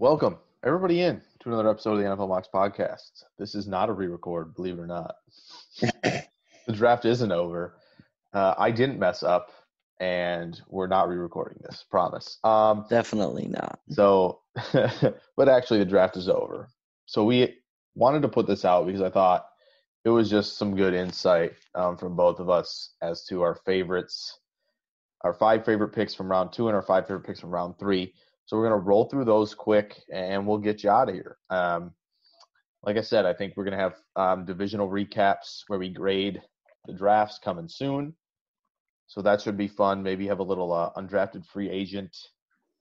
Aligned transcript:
Welcome, 0.00 0.38
everybody, 0.62 1.02
in 1.02 1.20
to 1.40 1.48
another 1.48 1.68
episode 1.68 1.94
of 1.94 1.98
the 1.98 2.04
NFL 2.04 2.28
Mocks 2.28 2.46
podcast. 2.54 3.24
This 3.36 3.56
is 3.56 3.66
not 3.66 3.88
a 3.88 3.92
re 3.92 4.06
record, 4.06 4.54
believe 4.54 4.78
it 4.78 4.82
or 4.82 4.86
not. 4.86 5.16
the 5.80 6.72
draft 6.72 7.04
isn't 7.04 7.32
over. 7.32 7.74
Uh, 8.32 8.54
I 8.56 8.70
didn't 8.70 9.00
mess 9.00 9.24
up, 9.24 9.50
and 9.98 10.60
we're 10.68 10.86
not 10.86 11.08
re 11.08 11.16
recording 11.16 11.58
this, 11.64 11.84
promise. 11.90 12.38
Um, 12.44 12.86
Definitely 12.88 13.48
not. 13.48 13.80
so, 13.90 14.38
but 15.36 15.48
actually, 15.48 15.80
the 15.80 15.84
draft 15.84 16.16
is 16.16 16.28
over. 16.28 16.68
So, 17.06 17.24
we 17.24 17.56
wanted 17.96 18.22
to 18.22 18.28
put 18.28 18.46
this 18.46 18.64
out 18.64 18.86
because 18.86 19.02
I 19.02 19.10
thought 19.10 19.46
it 20.04 20.10
was 20.10 20.30
just 20.30 20.58
some 20.58 20.76
good 20.76 20.94
insight 20.94 21.54
um, 21.74 21.96
from 21.96 22.14
both 22.14 22.38
of 22.38 22.48
us 22.48 22.94
as 23.02 23.24
to 23.30 23.42
our 23.42 23.56
favorites, 23.66 24.38
our 25.22 25.34
five 25.34 25.64
favorite 25.64 25.92
picks 25.92 26.14
from 26.14 26.30
round 26.30 26.52
two, 26.52 26.68
and 26.68 26.76
our 26.76 26.82
five 26.82 27.08
favorite 27.08 27.26
picks 27.26 27.40
from 27.40 27.50
round 27.50 27.80
three. 27.80 28.14
So 28.48 28.56
we're 28.56 28.66
going 28.66 28.80
to 28.80 28.86
roll 28.86 29.04
through 29.04 29.26
those 29.26 29.54
quick 29.54 30.02
and 30.10 30.46
we'll 30.46 30.56
get 30.56 30.82
you 30.82 30.88
out 30.88 31.10
of 31.10 31.14
here. 31.14 31.36
Um, 31.50 31.92
like 32.82 32.96
I 32.96 33.02
said, 33.02 33.26
I 33.26 33.34
think 33.34 33.52
we're 33.54 33.64
going 33.64 33.76
to 33.76 33.82
have 33.82 33.96
um, 34.16 34.46
divisional 34.46 34.88
recaps 34.88 35.64
where 35.66 35.78
we 35.78 35.90
grade 35.90 36.40
the 36.86 36.94
drafts 36.94 37.38
coming 37.44 37.68
soon. 37.68 38.14
So 39.06 39.20
that 39.20 39.42
should 39.42 39.58
be 39.58 39.68
fun. 39.68 40.02
Maybe 40.02 40.26
have 40.28 40.38
a 40.38 40.42
little 40.44 40.72
uh, 40.72 40.90
undrafted 40.96 41.44
free 41.44 41.68
agent 41.68 42.16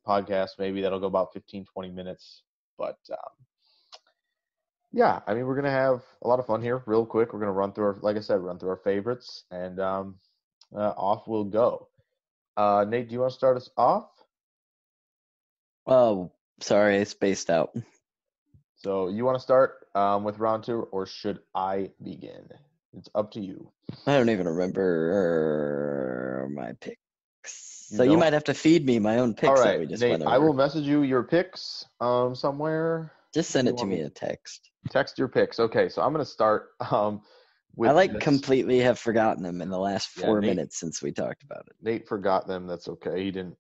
podcast. 0.08 0.52
Maybe 0.58 0.82
that'll 0.82 1.02
go 1.02 1.08
about 1.08 1.34
15, 1.34 1.66
20 1.66 1.90
minutes. 1.90 2.44
But 2.78 3.00
um, 3.12 3.46
yeah, 4.94 5.20
I 5.28 5.34
mean, 5.34 5.46
we're 5.48 5.56
going 5.56 5.66
to 5.66 5.70
have 5.70 6.02
a 6.22 6.30
lot 6.30 6.40
of 6.40 6.46
fun 6.46 6.62
here 6.62 6.82
real 6.86 7.06
quick. 7.06 7.34
We're 7.34 7.42
going 7.42 7.48
to 7.48 7.52
run 7.52 7.74
through, 7.74 7.88
our, 7.88 7.98
like 8.02 8.16
I 8.16 8.22
said, 8.22 8.40
run 8.40 8.58
through 8.58 8.70
our 8.70 8.82
favorites 8.86 9.44
and 9.52 9.82
um, 9.82 10.16
uh, 10.74 10.94
off 10.96 11.28
we'll 11.28 11.44
go. 11.44 11.90
Uh, 12.56 12.86
Nate, 12.88 13.10
do 13.10 13.14
you 13.16 13.20
want 13.20 13.32
to 13.32 13.38
start 13.38 13.58
us 13.58 13.70
off? 13.76 14.17
Oh, 15.88 16.32
sorry, 16.60 17.00
I 17.00 17.04
spaced 17.06 17.50
out. 17.50 17.76
So 18.76 19.08
you 19.08 19.26
want 19.26 19.38
to 19.38 19.42
start 19.42 19.88
um, 19.96 20.24
with 20.24 20.38
round 20.38 20.66
two, 20.66 20.82
or 20.92 21.06
should 21.06 21.40
I 21.56 21.92
begin? 22.04 22.48
It's 22.98 23.10
up 23.16 23.32
to 23.32 23.40
you. 23.40 23.72
I 24.06 24.18
don't 24.18 24.30
even 24.30 24.48
remember 24.48 26.50
my 26.54 26.74
picks. 26.80 27.88
You 27.90 27.98
So 27.98 28.04
you 28.04 28.18
might 28.18 28.34
have 28.34 28.44
to 28.46 28.54
feed 28.54 28.86
me 28.86 29.00
my 29.00 29.18
own 29.20 29.34
picks 29.34 29.60
All 29.60 29.86
just 29.86 30.04
Nate. 30.04 30.22
I 30.24 30.38
will 30.38 30.54
message 30.54 30.86
you 30.86 31.04
your 31.04 31.24
picks 31.24 31.86
um, 32.02 32.36
somewhere. 32.36 33.14
just 33.34 33.52
send 33.52 33.68
you 33.68 33.74
it 33.74 33.78
to 33.78 33.86
me 33.86 34.02
a 34.02 34.10
text. 34.10 34.70
Text 34.90 35.18
your 35.18 35.28
picks. 35.30 35.60
Okay, 35.60 35.88
so 35.90 36.02
I'm 36.02 36.12
going 36.14 36.24
to 36.24 36.30
start 36.30 36.70
um, 36.92 37.22
with. 37.76 37.90
I 37.90 37.94
like 37.94 38.14
this. 38.14 38.24
completely 38.24 38.80
have 38.80 39.00
forgotten 39.00 39.44
them 39.44 39.62
in 39.62 39.70
the 39.70 39.80
last 39.80 40.10
Yeah, 40.18 40.26
four 40.26 40.42
Nate- 40.42 40.50
minutes 40.50 40.78
since 40.80 41.02
we 41.02 41.12
talked 41.14 41.44
about 41.44 41.66
it. 41.68 41.76
Nate 41.82 42.08
forgot 42.08 42.48
them. 42.48 42.68
That's 42.68 42.88
okay. 42.90 43.24
He 43.24 43.32
didn't 43.32 43.58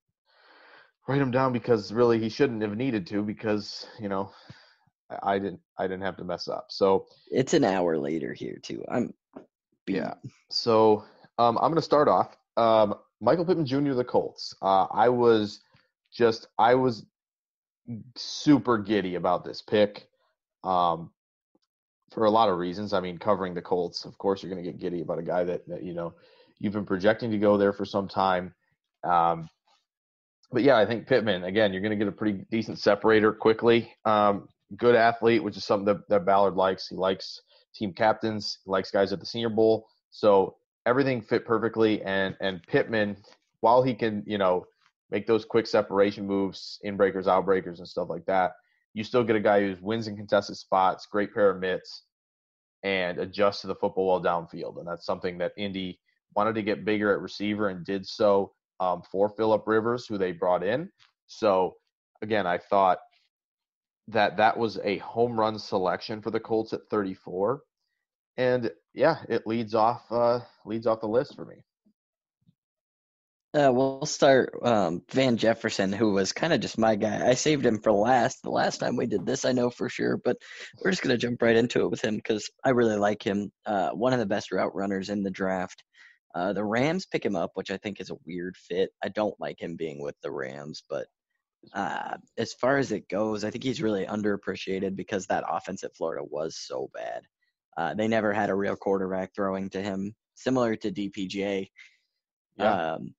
write 1.07 1.21
him 1.21 1.31
down 1.31 1.53
because 1.53 1.91
really 1.93 2.19
he 2.19 2.29
shouldn't 2.29 2.61
have 2.61 2.75
needed 2.75 3.07
to 3.07 3.23
because 3.23 3.87
you 3.99 4.09
know 4.09 4.31
I, 5.23 5.39
didn't 5.39 5.61
I 5.77 5.83
didn't 5.83 6.03
have 6.03 6.17
to 6.17 6.23
mess 6.23 6.47
up. 6.47 6.67
So 6.69 7.07
It's 7.31 7.53
an 7.53 7.63
hour 7.63 7.97
later 7.97 8.33
here 8.33 8.59
too. 8.61 8.83
I'm 8.89 9.13
Yeah. 9.87 10.15
So 10.49 11.05
um, 11.37 11.57
I'm 11.57 11.71
going 11.71 11.75
to 11.75 11.81
start 11.81 12.07
off. 12.07 12.35
Um, 12.57 12.95
Michael 13.21 13.45
Pittman 13.45 13.65
Jr. 13.65 13.93
the 13.93 14.03
Colts. 14.03 14.55
Uh, 14.61 14.85
I 14.91 15.09
was 15.09 15.61
just 16.11 16.47
I 16.57 16.75
was 16.75 17.05
super 18.15 18.77
giddy 18.77 19.15
about 19.15 19.45
this 19.45 19.61
pick 19.61 20.07
um, 20.63 21.11
for 22.11 22.25
a 22.25 22.31
lot 22.31 22.49
of 22.49 22.57
reasons. 22.57 22.93
I 22.93 22.99
mean, 22.99 23.17
covering 23.17 23.53
the 23.53 23.61
Colts, 23.61 24.05
of 24.05 24.17
course, 24.17 24.43
you're 24.43 24.51
going 24.51 24.63
to 24.63 24.71
get 24.71 24.79
giddy 24.79 25.01
about 25.01 25.19
a 25.19 25.23
guy 25.23 25.43
that, 25.45 25.67
that 25.67 25.83
you 25.83 25.93
know 25.93 26.13
you've 26.59 26.73
been 26.73 26.85
projecting 26.85 27.31
to 27.31 27.37
go 27.37 27.57
there 27.57 27.73
for 27.73 27.85
some 27.85 28.07
time. 28.07 28.53
Um, 29.03 29.49
but 30.51 30.63
yeah, 30.63 30.77
I 30.77 30.85
think 30.85 31.07
Pittman 31.07 31.43
again. 31.43 31.73
You're 31.73 31.81
going 31.81 31.97
to 31.97 32.03
get 32.03 32.07
a 32.07 32.15
pretty 32.15 32.45
decent 32.51 32.79
separator 32.79 33.33
quickly. 33.33 33.93
Um, 34.05 34.47
good 34.77 34.95
athlete, 34.95 35.43
which 35.43 35.57
is 35.57 35.63
something 35.63 35.85
that, 35.85 36.07
that 36.09 36.25
Ballard 36.25 36.55
likes. 36.55 36.87
He 36.87 36.95
likes 36.95 37.41
team 37.75 37.93
captains, 37.93 38.59
he 38.65 38.71
likes 38.71 38.91
guys 38.91 39.13
at 39.13 39.19
the 39.19 39.25
Senior 39.25 39.49
Bowl. 39.49 39.87
So 40.11 40.55
everything 40.85 41.21
fit 41.21 41.45
perfectly. 41.45 42.01
And 42.03 42.35
and 42.39 42.61
Pittman, 42.67 43.17
while 43.59 43.83
he 43.83 43.93
can, 43.93 44.23
you 44.25 44.37
know, 44.37 44.65
make 45.11 45.27
those 45.27 45.45
quick 45.45 45.67
separation 45.67 46.25
moves, 46.25 46.79
in 46.83 46.97
breakers, 46.97 47.27
out 47.27 47.45
breakers, 47.45 47.79
and 47.79 47.87
stuff 47.87 48.09
like 48.09 48.25
that, 48.25 48.53
you 48.93 49.03
still 49.03 49.23
get 49.23 49.35
a 49.35 49.41
guy 49.41 49.61
who 49.61 49.75
wins 49.81 50.07
in 50.07 50.15
contested 50.15 50.57
spots, 50.57 51.07
great 51.11 51.33
pair 51.33 51.49
of 51.49 51.59
mitts, 51.59 52.03
and 52.83 53.19
adjusts 53.19 53.61
to 53.61 53.67
the 53.67 53.75
football 53.75 54.07
well 54.07 54.23
downfield. 54.23 54.79
And 54.79 54.87
that's 54.87 55.05
something 55.05 55.37
that 55.39 55.53
Indy 55.57 55.99
wanted 56.35 56.55
to 56.55 56.63
get 56.63 56.85
bigger 56.85 57.11
at 57.13 57.21
receiver 57.21 57.69
and 57.69 57.85
did 57.85 58.05
so 58.05 58.53
um, 58.79 59.01
for 59.11 59.29
Philip 59.29 59.63
Rivers, 59.65 60.05
who 60.07 60.17
they 60.17 60.31
brought 60.31 60.63
in. 60.63 60.89
So 61.27 61.75
again, 62.21 62.47
I 62.47 62.57
thought 62.57 62.99
that 64.09 64.37
that 64.37 64.57
was 64.57 64.79
a 64.83 64.97
home 64.99 65.39
run 65.39 65.59
selection 65.59 66.21
for 66.21 66.31
the 66.31 66.39
Colts 66.39 66.73
at 66.73 66.87
34, 66.89 67.61
and 68.37 68.71
yeah, 68.93 69.17
it 69.29 69.45
leads 69.45 69.75
off 69.75 70.03
uh, 70.11 70.39
leads 70.65 70.87
off 70.87 71.01
the 71.01 71.07
list 71.07 71.35
for 71.35 71.45
me. 71.45 71.57
Uh, 73.53 73.71
we'll 73.71 74.05
start 74.05 74.53
um, 74.61 75.01
Van 75.11 75.37
Jefferson, 75.37 75.91
who 75.91 76.11
was 76.11 76.33
kind 76.33 76.53
of 76.53 76.59
just 76.59 76.77
my 76.77 76.95
guy. 76.95 77.27
I 77.27 77.33
saved 77.33 77.65
him 77.65 77.79
for 77.81 77.91
last. 77.91 78.43
The 78.43 78.51
last 78.51 78.79
time 78.79 78.97
we 78.97 79.07
did 79.07 79.25
this, 79.25 79.45
I 79.45 79.53
know 79.53 79.69
for 79.69 79.89
sure, 79.89 80.17
but 80.17 80.37
we're 80.83 80.91
just 80.91 81.01
gonna 81.01 81.17
jump 81.17 81.41
right 81.41 81.55
into 81.55 81.81
it 81.81 81.89
with 81.89 82.03
him 82.03 82.17
because 82.17 82.49
I 82.63 82.69
really 82.69 82.97
like 82.97 83.23
him. 83.23 83.51
Uh, 83.65 83.89
one 83.91 84.13
of 84.13 84.19
the 84.19 84.25
best 84.25 84.51
route 84.51 84.75
runners 84.75 85.09
in 85.09 85.23
the 85.23 85.31
draft. 85.31 85.83
Uh, 86.35 86.53
the 86.53 86.63
Rams 86.63 87.05
pick 87.05 87.25
him 87.25 87.35
up, 87.35 87.51
which 87.55 87.71
I 87.71 87.77
think 87.77 87.99
is 87.99 88.09
a 88.09 88.17
weird 88.25 88.55
fit. 88.57 88.91
I 89.03 89.09
don't 89.09 89.39
like 89.39 89.59
him 89.59 89.75
being 89.75 90.01
with 90.01 90.15
the 90.21 90.31
Rams, 90.31 90.83
but 90.89 91.07
uh, 91.73 92.17
as 92.37 92.53
far 92.53 92.77
as 92.77 92.91
it 92.91 93.09
goes, 93.09 93.43
I 93.43 93.49
think 93.49 93.63
he's 93.63 93.81
really 93.81 94.05
underappreciated 94.05 94.95
because 94.95 95.25
that 95.27 95.43
offense 95.47 95.83
at 95.83 95.95
Florida 95.95 96.23
was 96.23 96.57
so 96.57 96.89
bad. 96.93 97.21
Uh, 97.77 97.93
they 97.93 98.07
never 98.07 98.33
had 98.33 98.49
a 98.49 98.55
real 98.55 98.75
quarterback 98.75 99.33
throwing 99.35 99.69
to 99.69 99.81
him, 99.81 100.15
similar 100.35 100.75
to 100.75 100.91
DPJ. 100.91 101.67
Yeah. 102.57 102.93
Um, 102.93 103.13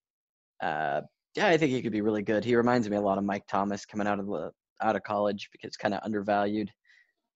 uh, 0.63 1.03
yeah, 1.37 1.49
I 1.49 1.57
think 1.57 1.73
he 1.73 1.83
could 1.83 1.93
be 1.93 2.01
really 2.01 2.23
good. 2.23 2.45
He 2.45 2.57
reminds 2.57 2.89
me 2.89 2.97
a 2.97 3.01
lot 3.01 3.19
of 3.19 3.25
Mike 3.25 3.47
Thomas 3.49 3.87
coming 3.87 4.07
out 4.07 4.19
of 4.19 4.27
the 4.27 4.51
out 4.83 4.97
of 4.97 5.03
college 5.03 5.49
because 5.53 5.77
kind 5.77 5.95
of 5.95 6.01
undervalued. 6.03 6.71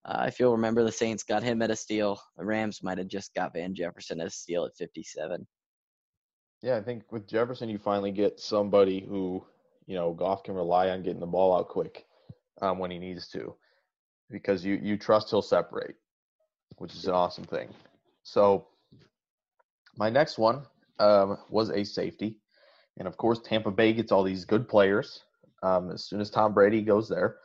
Uh, 0.05 0.25
if 0.27 0.41
you'll 0.41 0.53
remember, 0.53 0.83
the 0.83 0.91
Saints 0.91 1.23
got 1.23 1.43
him 1.45 1.63
at 1.63 1.71
a 1.71 1.77
steal. 1.77 2.21
The 2.37 2.45
Rams 2.45 2.83
might 2.83 2.99
have 2.99 3.07
just 3.07 3.33
got 3.35 3.53
Van 3.53 3.75
Jefferson 3.75 4.21
at 4.21 4.27
a 4.27 4.31
steal 4.31 4.65
at 4.65 4.77
57. 4.77 5.47
Yeah, 6.63 6.77
I 6.77 6.81
think 6.81 7.11
with 7.11 7.27
Jefferson, 7.27 7.69
you 7.69 7.79
finally 7.79 8.13
get 8.13 8.39
somebody 8.39 9.01
who, 9.01 9.45
you 9.87 9.97
know, 9.97 10.13
Goff 10.13 10.45
can 10.45 10.55
rely 10.55 10.91
on 10.91 11.03
getting 11.03 11.21
the 11.21 11.27
ball 11.27 11.57
out 11.59 11.69
quick 11.69 12.07
um, 12.61 12.79
when 12.79 12.93
he 12.93 12.99
needs 12.99 13.29
to, 13.31 13.55
because 14.31 14.65
you 14.65 14.79
you 14.81 14.97
trust 14.97 15.31
he'll 15.31 15.43
separate, 15.43 15.97
which 16.79 16.95
is 16.95 17.07
an 17.07 17.15
awesome 17.15 17.45
thing. 17.45 17.69
So, 18.23 18.69
my 19.97 20.09
next 20.09 20.39
one 20.39 20.63
um, 21.01 21.37
was 21.51 21.71
a 21.71 21.83
safety, 21.83 22.39
and 22.97 23.09
of 23.09 23.17
course, 23.17 23.41
Tampa 23.41 23.73
Bay 23.73 23.93
gets 23.93 24.13
all 24.13 24.23
these 24.23 24.45
good 24.45 24.69
players. 24.69 25.25
Um, 25.65 25.91
as 25.91 26.05
soon 26.05 26.21
as 26.21 26.31
Tom 26.31 26.55
Brady 26.55 26.83
goes 26.83 27.09
there, 27.09 27.39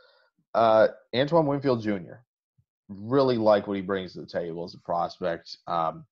uh, 0.54 0.90
Antoine 1.16 1.48
Winfield 1.48 1.81
Jr. 1.81 2.22
Really 2.88 3.38
like 3.38 3.68
what 3.68 3.75
he 3.75 3.81
brings 3.81 4.14
to 4.14 4.22
the 4.22 4.28
table 4.28 4.64
as 4.64 4.75
a 4.75 4.80
prospect. 4.80 5.58
Um, 5.68 6.06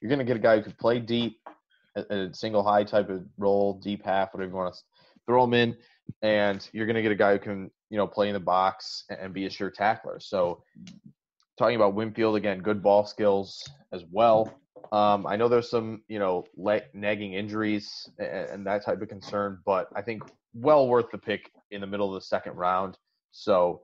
you're 0.00 0.08
going 0.08 0.20
to 0.20 0.24
get 0.24 0.36
a 0.36 0.40
guy 0.40 0.56
who 0.56 0.62
can 0.62 0.72
play 0.72 1.00
deep, 1.00 1.38
a, 2.10 2.14
a 2.14 2.34
single 2.34 2.62
high 2.62 2.84
type 2.84 3.10
of 3.10 3.24
role, 3.36 3.80
deep 3.82 4.04
half, 4.04 4.32
whatever 4.32 4.50
you 4.50 4.56
want 4.56 4.74
to 4.74 4.80
throw 5.26 5.44
him 5.44 5.54
in, 5.54 5.76
and 6.22 6.68
you're 6.72 6.86
going 6.86 6.96
to 6.96 7.02
get 7.02 7.12
a 7.12 7.16
guy 7.16 7.32
who 7.32 7.38
can 7.38 7.70
you 7.90 7.96
know 7.96 8.06
play 8.06 8.28
in 8.28 8.34
the 8.34 8.40
box 8.40 9.04
and 9.10 9.32
be 9.32 9.46
a 9.46 9.50
sure 9.50 9.70
tackler. 9.70 10.18
So 10.20 10.62
talking 11.58 11.76
about 11.76 11.94
Winfield 11.94 12.36
again, 12.36 12.60
good 12.60 12.82
ball 12.82 13.04
skills 13.04 13.68
as 13.92 14.04
well. 14.10 14.54
Um, 14.92 15.26
I 15.26 15.36
know 15.36 15.48
there's 15.48 15.68
some, 15.68 16.02
you 16.08 16.18
know, 16.18 16.44
nagging 16.94 17.34
injuries 17.34 18.08
and, 18.18 18.48
and, 18.50 18.66
that 18.66 18.84
type 18.84 19.02
of 19.02 19.08
concern, 19.08 19.58
but 19.66 19.88
I 19.94 20.00
think 20.00 20.22
well 20.54 20.88
worth 20.88 21.10
the 21.10 21.18
pick 21.18 21.50
in 21.70 21.80
the 21.80 21.86
middle 21.86 22.08
of 22.08 22.14
the 22.14 22.24
second 22.24 22.54
round. 22.54 22.96
So, 23.32 23.82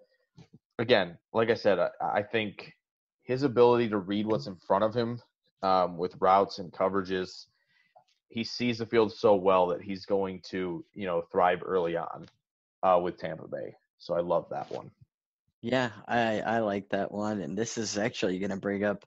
again, 0.78 1.18
like 1.34 1.50
I 1.50 1.54
said, 1.54 1.78
I, 1.78 1.90
I 2.00 2.22
think 2.22 2.72
his 3.24 3.42
ability 3.42 3.88
to 3.90 3.98
read 3.98 4.26
what's 4.26 4.46
in 4.46 4.56
front 4.56 4.84
of 4.84 4.94
him 4.94 5.20
um, 5.62 5.98
with 5.98 6.14
routes 6.20 6.58
and 6.58 6.72
coverages, 6.72 7.46
he 8.34 8.42
sees 8.42 8.78
the 8.78 8.86
field 8.86 9.12
so 9.12 9.36
well 9.36 9.68
that 9.68 9.80
he's 9.80 10.04
going 10.04 10.40
to, 10.50 10.84
you 10.92 11.06
know, 11.06 11.22
thrive 11.30 11.62
early 11.64 11.96
on 11.96 12.26
uh, 12.82 12.98
with 13.00 13.16
Tampa 13.16 13.46
Bay. 13.46 13.76
So 13.98 14.14
I 14.14 14.20
love 14.20 14.46
that 14.50 14.68
one. 14.72 14.90
Yeah, 15.62 15.90
I, 16.08 16.40
I 16.40 16.58
like 16.58 16.88
that 16.90 17.12
one. 17.12 17.40
And 17.40 17.56
this 17.56 17.78
is 17.78 17.96
actually 17.96 18.40
going 18.40 18.50
to 18.50 18.56
bring 18.56 18.82
up 18.82 19.04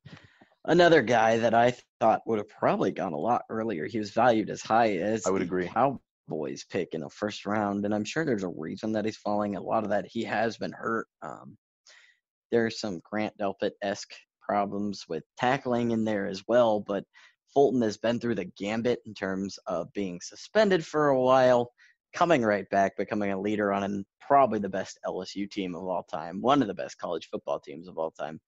another 0.64 1.02
guy 1.02 1.40
that 1.40 1.54
I 1.54 1.76
thought 2.00 2.22
would 2.26 2.38
have 2.38 2.48
probably 2.48 2.92
gone 2.92 3.12
a 3.12 3.18
lot 3.18 3.44
earlier. 3.50 3.86
He 3.86 4.00
was 4.00 4.12
valued 4.12 4.50
as 4.50 4.62
high 4.62 4.96
as 4.96 5.28
I 5.28 5.32
would 5.32 5.42
agree. 5.42 5.68
Cowboys 5.68 6.64
pick 6.64 6.94
in 6.94 7.02
the 7.02 7.10
first 7.10 7.46
round, 7.46 7.84
and 7.84 7.94
I'm 7.94 8.06
sure 8.06 8.24
there's 8.24 8.44
a 8.44 8.48
reason 8.48 8.94
that 8.94 9.04
he's 9.04 9.18
falling. 9.18 9.58
A 9.58 9.62
lot 9.62 9.84
of 9.84 9.90
that 9.90 10.08
he 10.08 10.24
has 10.24 10.58
been 10.58 10.72
hurt. 10.72 11.08
Um, 11.22 11.58
there's 12.50 12.80
some 12.80 13.02
Grant 13.04 13.38
Delpit 13.38 13.72
esque 13.82 14.14
problems 14.42 15.04
with 15.10 15.24
tackling 15.38 15.92
in 15.92 16.06
there 16.06 16.28
as 16.28 16.44
well, 16.48 16.80
but 16.80 17.04
Fulton 17.58 17.82
has 17.82 17.98
been 17.98 18.20
through 18.20 18.36
the 18.36 18.46
gambit 18.46 19.00
in 19.08 19.16
terms 19.16 19.58
of 19.66 19.92
being 19.94 20.22
suspended 20.22 20.86
for 20.86 21.08
a 21.08 21.20
while, 21.20 21.72
coming 22.14 22.44
right 22.44 22.70
back, 22.70 22.96
becoming 22.96 23.32
a 23.32 23.42
leader 23.42 23.74
on 23.74 23.84
an, 23.84 24.06
probably 24.22 24.60
the 24.60 24.70
best 24.70 25.00
LSU 25.08 25.50
team 25.50 25.74
of 25.74 25.84
all 25.84 26.04
time, 26.04 26.40
one 26.40 26.62
of 26.62 26.68
the 26.68 26.74
best 26.76 27.00
college 27.00 27.28
football 27.32 27.60
teams 27.60 27.88
of 27.88 27.98
all 27.98 28.12
time, 28.12 28.40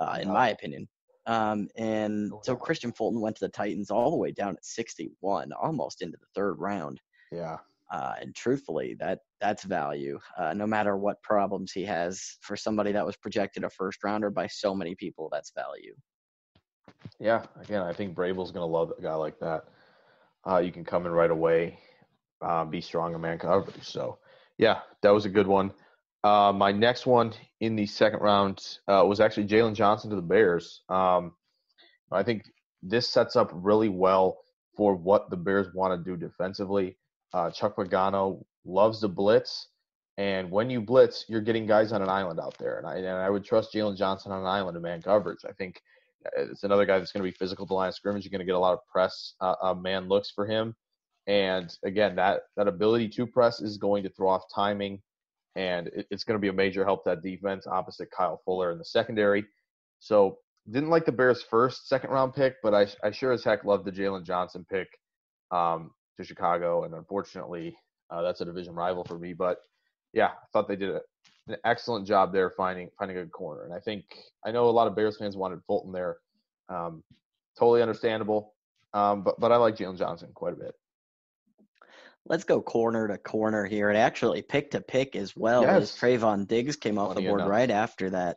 uh, 0.00 0.18
in 0.20 0.26
my 0.26 0.48
opinion. 0.48 0.88
Um, 1.26 1.68
and 1.76 2.32
so 2.42 2.56
Kristian 2.56 2.96
Fulton 2.96 3.20
went 3.20 3.36
to 3.36 3.44
the 3.44 3.48
Titans 3.48 3.92
all 3.92 4.10
the 4.10 4.16
way 4.16 4.32
down 4.32 4.54
at 4.56 4.64
61, 4.64 5.52
almost 5.52 6.02
into 6.02 6.18
the 6.18 6.26
third 6.34 6.54
round. 6.54 7.00
Yeah. 7.30 7.58
Uh, 7.92 8.14
and 8.20 8.34
truthfully, 8.34 8.96
that 8.98 9.20
that's 9.40 9.62
value. 9.62 10.18
Uh, 10.36 10.52
no 10.52 10.66
matter 10.66 10.96
what 10.96 11.22
problems 11.22 11.70
he 11.70 11.84
has, 11.84 12.36
for 12.40 12.56
somebody 12.56 12.90
that 12.90 13.06
was 13.06 13.16
projected 13.16 13.62
a 13.62 13.70
first 13.70 14.02
rounder 14.02 14.30
by 14.30 14.48
so 14.48 14.74
many 14.74 14.96
people, 14.96 15.28
that's 15.30 15.52
value. 15.54 15.94
Yeah, 17.18 17.44
again, 17.60 17.82
I 17.82 17.92
think 17.92 18.14
Vrabel's 18.14 18.52
going 18.52 18.66
to 18.66 18.72
love 18.72 18.92
a 18.96 19.02
guy 19.02 19.14
like 19.14 19.38
that. 19.40 19.64
Uh, 20.46 20.58
you 20.58 20.72
can 20.72 20.84
come 20.84 21.06
in 21.06 21.12
right 21.12 21.30
away, 21.30 21.78
uh, 22.40 22.64
be 22.64 22.80
strong 22.80 23.14
in 23.14 23.20
man 23.20 23.38
coverage. 23.38 23.82
So, 23.82 24.18
yeah, 24.56 24.80
that 25.02 25.10
was 25.10 25.24
a 25.24 25.30
good 25.30 25.46
one. 25.46 25.72
Uh, 26.24 26.52
my 26.54 26.72
next 26.72 27.06
one 27.06 27.32
in 27.60 27.76
the 27.76 27.86
second 27.86 28.20
round 28.20 28.78
uh, 28.88 29.04
was 29.06 29.20
actually 29.20 29.46
Jaylon 29.46 29.74
Johnson 29.74 30.10
to 30.10 30.16
the 30.16 30.22
Bears. 30.22 30.82
Um, 30.88 31.32
I 32.10 32.22
think 32.22 32.44
this 32.82 33.08
sets 33.08 33.36
up 33.36 33.50
really 33.52 33.88
well 33.88 34.38
for 34.76 34.94
what 34.94 35.30
the 35.30 35.36
Bears 35.36 35.72
want 35.74 35.92
to 35.92 36.10
do 36.10 36.16
defensively. 36.16 36.96
Uh, 37.32 37.50
Chuck 37.50 37.76
Pagano 37.76 38.44
loves 38.64 39.00
to 39.00 39.08
blitz, 39.08 39.68
and 40.16 40.50
when 40.50 40.70
you 40.70 40.80
blitz, 40.80 41.24
you're 41.28 41.40
getting 41.40 41.66
guys 41.66 41.92
on 41.92 42.02
an 42.02 42.08
island 42.08 42.40
out 42.40 42.56
there. 42.58 42.78
And 42.78 42.86
I, 42.86 42.96
and 42.96 43.06
I 43.08 43.28
would 43.28 43.44
trust 43.44 43.72
Jaylon 43.72 43.96
Johnson 43.96 44.32
on 44.32 44.40
an 44.40 44.46
island 44.46 44.76
in 44.76 44.82
man 44.82 45.02
coverage. 45.02 45.40
I 45.48 45.52
think 45.52 45.82
it's 46.36 46.64
another 46.64 46.86
guy 46.86 46.98
that's 46.98 47.12
going 47.12 47.24
to 47.24 47.30
be 47.30 47.36
physical 47.36 47.66
to 47.66 47.68
the 47.68 47.74
line 47.74 47.88
of 47.88 47.94
scrimmage. 47.94 48.24
You're 48.24 48.30
going 48.30 48.40
to 48.40 48.46
get 48.46 48.54
a 48.54 48.58
lot 48.58 48.74
of 48.74 48.80
press 48.90 49.34
uh, 49.40 49.54
uh, 49.62 49.74
man 49.74 50.08
looks 50.08 50.30
for 50.30 50.46
him. 50.46 50.74
And 51.26 51.70
again, 51.84 52.16
that 52.16 52.42
that 52.56 52.68
ability 52.68 53.08
to 53.10 53.26
press 53.26 53.60
is 53.60 53.76
going 53.76 54.02
to 54.04 54.10
throw 54.10 54.28
off 54.30 54.44
timing 54.54 55.00
and 55.56 55.88
it, 55.88 56.06
it's 56.10 56.24
going 56.24 56.36
to 56.36 56.40
be 56.40 56.48
a 56.48 56.52
major 56.52 56.84
help 56.84 57.04
that 57.04 57.22
defense 57.22 57.66
opposite 57.66 58.10
Kyle 58.10 58.40
Fuller 58.44 58.70
in 58.70 58.78
the 58.78 58.84
secondary. 58.84 59.44
So 59.98 60.38
didn't 60.70 60.90
like 60.90 61.04
the 61.04 61.12
Bears' 61.12 61.42
first 61.42 61.88
second 61.88 62.10
round 62.10 62.34
pick, 62.34 62.54
but 62.62 62.74
I, 62.74 62.86
I 63.02 63.10
sure 63.10 63.32
as 63.32 63.42
heck 63.44 63.64
love 63.64 63.84
the 63.84 63.92
Jaylon 63.92 64.24
Johnson 64.24 64.64
pick 64.70 64.88
um, 65.50 65.90
to 66.18 66.24
Chicago, 66.24 66.84
and 66.84 66.94
unfortunately, 66.94 67.76
uh, 68.10 68.22
that's 68.22 68.40
a 68.40 68.44
division 68.44 68.74
rival 68.74 69.04
for 69.04 69.18
me. 69.18 69.32
But 69.32 69.58
yeah, 70.12 70.28
I 70.28 70.46
thought 70.52 70.68
they 70.68 70.76
did 70.76 70.90
a, 70.90 71.00
an 71.48 71.56
excellent 71.64 72.06
job 72.06 72.32
there 72.32 72.50
finding 72.50 72.90
finding 72.98 73.16
a 73.16 73.20
good 73.20 73.32
corner, 73.32 73.64
and 73.64 73.74
I 73.74 73.80
think 73.80 74.04
I 74.44 74.50
know 74.50 74.68
a 74.68 74.70
lot 74.70 74.86
of 74.86 74.96
Bears 74.96 75.16
fans 75.16 75.36
wanted 75.36 75.60
Fulton 75.66 75.92
there. 75.92 76.16
Um, 76.68 77.02
totally 77.58 77.82
understandable, 77.82 78.54
um, 78.94 79.22
but 79.22 79.38
but 79.40 79.52
I 79.52 79.56
like 79.56 79.76
Jaylon 79.76 79.98
Johnson 79.98 80.30
quite 80.34 80.52
a 80.52 80.56
bit 80.56 80.74
let's 82.28 82.44
go 82.44 82.60
corner 82.60 83.08
to 83.08 83.18
corner 83.18 83.64
here, 83.64 83.88
and 83.88 83.98
actually 83.98 84.42
pick 84.42 84.70
to 84.72 84.80
pick 84.80 85.16
as 85.16 85.34
well 85.34 85.62
yes. 85.62 85.82
as 85.82 85.96
Trevon 85.96 86.46
Diggs 86.46 86.76
came 86.76 86.98
off 86.98 87.14
Funny 87.14 87.22
the 87.22 87.28
board 87.28 87.40
enough. 87.40 87.50
right 87.50 87.70
after 87.70 88.10
that. 88.10 88.36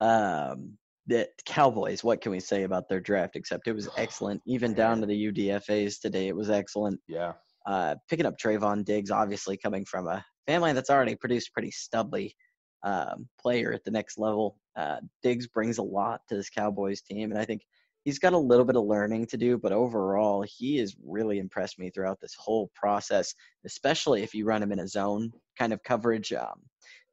Um, 0.00 0.76
the 1.06 1.28
Cowboys, 1.44 2.02
what 2.02 2.20
can 2.20 2.32
we 2.32 2.40
say 2.40 2.64
about 2.64 2.88
their 2.88 3.00
draft? 3.00 3.36
Except 3.36 3.68
it 3.68 3.72
was 3.72 3.88
excellent, 3.96 4.42
even 4.46 4.74
down 4.74 5.00
to 5.00 5.06
the 5.06 5.32
UDFA's 5.32 5.98
today. 5.98 6.28
It 6.28 6.36
was 6.36 6.50
excellent. 6.50 7.00
Yeah. 7.08 7.32
Uh, 7.64 7.96
picking 8.08 8.26
up 8.26 8.38
Trevon 8.38 8.84
Diggs, 8.84 9.10
obviously 9.10 9.56
coming 9.56 9.84
from 9.84 10.06
a 10.06 10.24
family 10.46 10.72
that's 10.72 10.90
already 10.90 11.14
produced 11.14 11.52
pretty 11.52 11.70
stubby 11.70 12.34
um, 12.82 13.28
player 13.40 13.72
at 13.72 13.84
the 13.84 13.90
next 13.90 14.18
level. 14.18 14.58
Uh, 14.76 14.98
Diggs 15.22 15.46
brings 15.46 15.78
a 15.78 15.82
lot 15.82 16.20
to 16.28 16.36
this 16.36 16.50
Cowboys 16.50 17.00
team, 17.02 17.30
and 17.30 17.40
I 17.40 17.44
think 17.44 17.62
he's 18.04 18.18
got 18.18 18.32
a 18.32 18.38
little 18.38 18.64
bit 18.64 18.76
of 18.76 18.84
learning 18.84 19.26
to 19.26 19.36
do, 19.36 19.58
but 19.58 19.72
overall, 19.72 20.44
he 20.46 20.78
has 20.78 20.94
really 21.04 21.38
impressed 21.38 21.78
me 21.78 21.90
throughout 21.90 22.20
this 22.20 22.36
whole 22.38 22.70
process, 22.74 23.34
especially 23.64 24.22
if 24.22 24.34
you 24.34 24.44
run 24.44 24.62
him 24.62 24.72
in 24.72 24.78
a 24.78 24.88
zone 24.88 25.32
kind 25.58 25.72
of 25.72 25.82
coverage. 25.82 26.32
Um, 26.32 26.62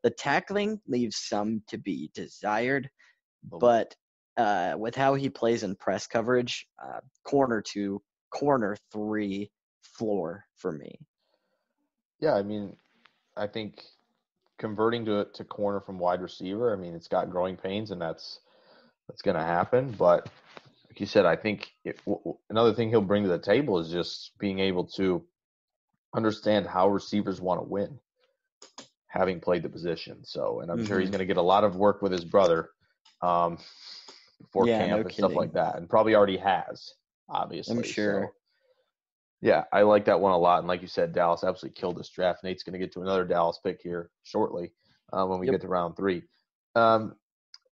the 0.03 0.11
tackling 0.11 0.79
leaves 0.87 1.17
some 1.17 1.63
to 1.69 1.77
be 1.77 2.11
desired, 2.13 2.89
oh. 3.51 3.57
but 3.57 3.95
uh, 4.37 4.75
with 4.77 4.95
how 4.95 5.15
he 5.15 5.29
plays 5.29 5.63
in 5.63 5.75
press 5.75 6.05
coverage, 6.05 6.67
uh, 6.83 6.99
corner 7.25 7.61
two, 7.61 8.01
corner 8.31 8.77
three, 8.91 9.49
floor 9.81 10.45
for 10.55 10.71
me. 10.71 10.99
Yeah, 12.19 12.35
I 12.35 12.43
mean, 12.43 12.75
I 13.35 13.47
think 13.47 13.83
converting 14.57 15.05
to 15.05 15.25
to 15.33 15.43
corner 15.43 15.79
from 15.79 15.99
wide 15.99 16.21
receiver, 16.21 16.73
I 16.73 16.77
mean, 16.77 16.93
it's 16.93 17.07
got 17.07 17.29
growing 17.29 17.57
pains, 17.57 17.91
and 17.91 18.01
that's 18.01 18.39
that's 19.07 19.21
going 19.21 19.35
to 19.35 19.43
happen. 19.43 19.91
But 19.91 20.29
like 20.89 20.99
you 20.99 21.05
said, 21.05 21.25
I 21.25 21.35
think 21.35 21.71
it, 21.83 21.99
w- 22.05 22.37
another 22.49 22.73
thing 22.73 22.89
he'll 22.89 23.01
bring 23.01 23.23
to 23.23 23.29
the 23.29 23.39
table 23.39 23.79
is 23.79 23.89
just 23.89 24.37
being 24.39 24.59
able 24.59 24.85
to 24.95 25.23
understand 26.13 26.67
how 26.67 26.89
receivers 26.89 27.41
want 27.41 27.59
to 27.59 27.67
win, 27.67 27.99
having 29.07 29.39
played 29.39 29.63
the 29.63 29.69
position. 29.69 30.23
So, 30.23 30.61
and 30.61 30.71
I'm 30.71 30.77
mm-hmm. 30.77 30.87
sure 30.87 30.99
he's 30.99 31.07
mm-hmm. 31.07 31.17
going 31.17 31.27
to 31.27 31.33
get 31.33 31.37
a 31.37 31.41
lot 31.41 31.63
of 31.63 31.75
work 31.75 32.01
with 32.01 32.11
his 32.11 32.23
brother 32.23 32.69
um, 33.21 33.57
before 34.39 34.67
yeah, 34.67 34.79
camp 34.79 34.89
no 34.89 34.97
and 34.97 35.09
kidding. 35.09 35.25
stuff 35.25 35.35
like 35.35 35.53
that, 35.53 35.77
and 35.77 35.89
probably 35.89 36.15
already 36.15 36.37
has, 36.37 36.93
obviously. 37.27 37.75
I'm 37.75 37.83
sure. 37.83 38.27
So, 38.27 38.42
yeah, 39.43 39.65
I 39.73 39.81
like 39.81 40.05
that 40.05 40.21
one 40.21 40.31
a 40.31 40.37
lot. 40.37 40.59
And 40.59 40.69
like 40.69 40.81
you 40.81 40.87
said, 40.87 41.11
Dallas 41.11 41.43
absolutely 41.43 41.77
killed 41.77 41.97
this 41.97 42.09
draft. 42.09 42.45
Nate's 42.45 42.63
going 42.63 42.73
to 42.73 42.79
get 42.79 42.93
to 42.93 43.01
another 43.01 43.25
Dallas 43.25 43.59
pick 43.61 43.81
here 43.83 44.09
shortly 44.23 44.71
uh, 45.11 45.25
when 45.25 45.37
we 45.37 45.47
yep. 45.47 45.55
get 45.55 45.61
to 45.61 45.67
round 45.67 45.97
three. 45.97 46.23
Um, 46.75 47.15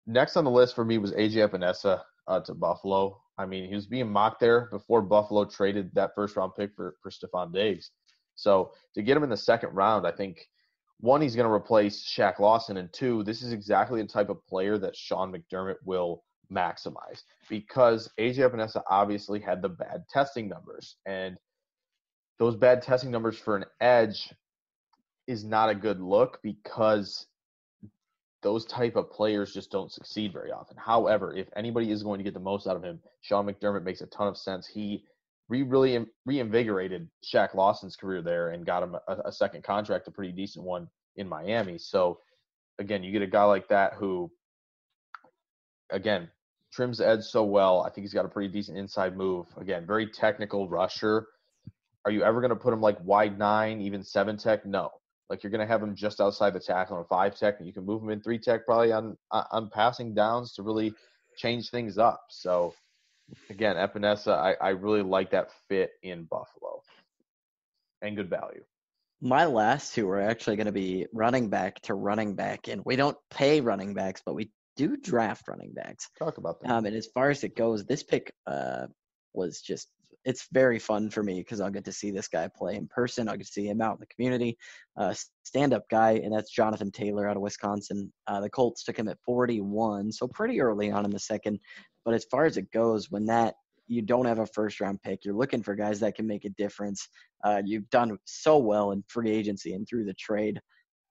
next 0.07 0.35
on 0.35 0.45
the 0.45 0.49
list 0.49 0.73
for 0.73 0.83
me 0.83 0.97
was 0.97 1.11
AJ 1.11 1.47
Epenesa 1.47 2.01
uh, 2.27 2.39
to 2.39 2.55
Buffalo. 2.55 3.21
I 3.38 3.45
mean, 3.45 3.69
he 3.69 3.75
was 3.75 3.85
being 3.85 4.11
mocked 4.11 4.39
there 4.39 4.67
before 4.71 5.03
Buffalo 5.03 5.45
traded 5.45 5.93
that 5.93 6.15
first 6.15 6.35
round 6.35 6.53
pick 6.57 6.71
for, 6.75 6.95
for 7.03 7.11
Stefon 7.11 7.53
Diggs. 7.53 7.91
So 8.33 8.71
to 8.95 9.03
get 9.03 9.15
him 9.15 9.23
in 9.23 9.29
the 9.29 9.38
second 9.38 9.75
round, 9.75 10.07
I 10.07 10.11
think 10.11 10.39
one, 11.01 11.21
he's 11.21 11.35
going 11.35 11.47
to 11.47 11.53
replace 11.53 12.03
Shaq 12.03 12.39
Lawson, 12.39 12.77
and 12.77 12.91
two, 12.91 13.23
this 13.23 13.43
is 13.43 13.53
exactly 13.53 14.01
the 14.01 14.07
type 14.07 14.29
of 14.29 14.43
player 14.47 14.79
that 14.79 14.95
Sean 14.95 15.31
McDermott 15.31 15.75
will 15.85 16.23
maximize 16.51 17.21
because 17.47 18.09
AJ 18.19 18.39
Epenesa 18.39 18.81
obviously 18.89 19.39
had 19.39 19.61
the 19.61 19.69
bad 19.69 20.03
testing 20.09 20.49
numbers, 20.49 20.97
and 21.05 21.38
those 22.39 22.55
bad 22.55 22.81
testing 22.81 23.12
numbers 23.12 23.38
for 23.38 23.58
an 23.58 23.65
edge 23.81 24.34
is 25.27 25.43
not 25.43 25.69
a 25.69 25.75
good 25.75 26.00
look 26.00 26.39
because 26.41 27.27
those 28.41 28.65
type 28.65 28.96
of 28.96 29.12
players 29.12 29.53
just 29.53 29.69
don't 29.69 29.91
succeed 29.91 30.31
very 30.31 30.51
often. 30.51 30.77
However, 30.77 31.36
if 31.36 31.48
anybody 31.55 31.91
is 31.91 32.03
going 32.03 32.19
to 32.19 32.24
get 32.24 32.34
the 32.34 32.39
most 32.39 32.67
out 32.67 32.77
of 32.77 32.84
him, 32.84 33.00
Sean 33.22 33.46
McDermott 33.46 33.84
makes 33.84 34.01
a 34.01 34.08
ton 34.08 34.27
of 34.27 34.38
sense. 34.38 34.65
He 34.65 35.03
re- 35.50 35.63
really 35.63 36.05
reinvigorated 36.25 37.10
Shaq 37.24 37.53
Lawson's 37.53 37.98
career 37.98 38.22
there 38.22 38.50
and 38.50 38.65
got 38.65 38.84
him 38.84 38.96
a, 39.08 39.17
a, 39.25 39.31
second 39.31 39.63
contract, 39.63 40.08
a 40.08 40.12
pretty 40.12 40.31
decent 40.31 40.63
one 40.63 40.88
in 41.17 41.27
Miami. 41.27 41.77
So, 41.77 42.19
again, 42.79 43.03
you 43.03 43.12
get 43.12 43.22
a 43.22 43.27
guy 43.27 43.43
like 43.43 43.67
that 43.67 43.93
who, 43.96 44.31
again, 45.89 46.29
trims 46.72 47.00
the 47.00 47.08
edge 47.08 47.24
so 47.24 47.43
well. 47.43 47.81
I 47.81 47.89
think 47.89 48.05
he's 48.05 48.13
got 48.13 48.25
a 48.25 48.29
pretty 48.29 48.53
decent 48.53 48.77
inside 48.77 49.17
move. 49.17 49.48
Again, 49.60 49.86
very 49.86 50.08
technical 50.08 50.69
rusher. 50.69 51.27
Are 52.06 52.12
you 52.12 52.24
ever 52.24 52.41
going 52.41 52.50
to 52.50 52.56
put 52.56 52.74
him 52.74 52.82
like 52.82 52.98
wide 53.03 53.38
nine, 53.38 53.82
even 53.82 54.03
seven 54.03 54.38
tech? 54.38 54.65
No. 54.65 54.89
Like 55.29 55.44
you're 55.44 55.51
going 55.51 55.62
to 55.62 55.68
have 55.68 55.84
him 55.84 55.96
just 55.96 56.20
outside 56.20 56.53
the 56.53 56.60
tackle 56.60 56.96
on 56.98 57.03
a 57.03 57.06
five 57.06 57.38
tech, 57.38 57.56
and 57.60 57.68
you 57.68 57.74
can 57.74 57.86
move 57.86 58.01
him 58.01 58.10
in 58.10 58.22
three 58.22 58.39
tech 58.39 58.65
probably 58.65 58.91
on 58.91 59.15
on 59.32 59.70
passing 59.72 60.13
downs 60.13 60.53
to 60.53 60.63
really 60.63 60.94
change 61.38 61.70
things 61.70 61.98
up. 61.98 62.22
So 62.29 62.74
again, 63.50 63.75
Epenesa, 63.75 64.34
I, 64.34 64.56
I 64.60 64.70
really 64.70 65.03
like 65.03 65.32
that 65.32 65.50
fit 65.68 65.91
in 66.01 66.24
Buffalo 66.24 66.82
and 68.01 68.15
good 68.15 68.29
value. 68.29 68.63
My 69.22 69.46
last 69.46 69.94
two 69.94 70.10
are 70.10 70.22
actually 70.22 70.56
going 70.56 70.68
to 70.68 70.72
be 70.72 71.06
running 71.13 71.50
back 71.50 71.82
to 71.82 71.94
running 71.94 72.36
back, 72.36 72.70
and 72.70 72.82
we 72.86 72.96
don't 72.96 73.18
pay 73.29 73.60
running 73.60 73.94
backs, 73.94 74.22
but 74.25 74.34
we 74.34 74.50
do 74.77 74.96
draft 74.96 75.48
running 75.48 75.74
backs. 75.74 76.10
Talk 76.18 76.38
about 76.38 76.62
that. 76.62 76.72
Um, 76.72 76.86
and 76.86 76.96
as 76.96 77.08
far 77.13 77.29
as 77.29 77.44
it 77.44 77.56
goes, 77.56 77.86
this 77.86 78.01
pick 78.01 78.34
uh, 78.48 78.88
was 79.34 79.62
just 79.62 79.89
it's 80.25 80.47
very 80.51 80.79
fun 80.79 81.09
for 81.09 81.23
me 81.23 81.39
because 81.39 81.61
I'll 81.61 81.69
get 81.69 81.85
to 81.85 81.91
see 81.91 82.11
this 82.11 82.27
guy 82.27 82.49
play 82.53 82.75
in 82.75 82.88
person. 82.88 83.27
I'll 83.27 83.38
get 83.38 83.47
to 83.47 83.51
see 83.51 83.67
him 83.67 83.81
out 83.81 83.93
in 83.93 83.99
the 84.01 84.05
community, 84.07 84.57
uh, 84.97 85.13
stand 85.43 85.73
up 85.73 85.83
guy, 85.89 86.13
and 86.23 86.33
that's 86.33 86.51
Jonathan 86.51 86.91
Taylor 86.91 87.27
out 87.27 87.38
of 87.38 87.41
Wisconsin. 87.41 88.11
Uh, 88.27 88.41
the 88.41 88.49
Colts 88.49 88.83
took 88.83 88.97
him 88.97 89.07
at 89.07 89.17
41, 89.25 90.11
so 90.11 90.27
pretty 90.27 90.61
early 90.61 90.91
on 90.91 91.05
in 91.05 91.11
the 91.11 91.19
second. 91.19 91.59
But 92.05 92.13
as 92.13 92.25
far 92.25 92.45
as 92.45 92.57
it 92.57 92.71
goes, 92.71 93.09
when 93.09 93.25
that 93.25 93.55
you 93.88 94.01
don't 94.01 94.25
have 94.25 94.39
a 94.39 94.45
first 94.45 94.79
round 94.79 95.01
pick, 95.01 95.25
you're 95.25 95.33
looking 95.33 95.63
for 95.63 95.75
guys 95.75 95.99
that 96.01 96.15
can 96.15 96.27
make 96.27 96.45
a 96.45 96.49
difference. 96.49 97.07
Uh, 97.43 97.61
you've 97.65 97.89
done 97.89 98.17
so 98.25 98.57
well 98.57 98.91
in 98.91 99.03
free 99.07 99.31
agency 99.31 99.73
and 99.73 99.88
through 99.88 100.05
the 100.05 100.13
trade. 100.13 100.59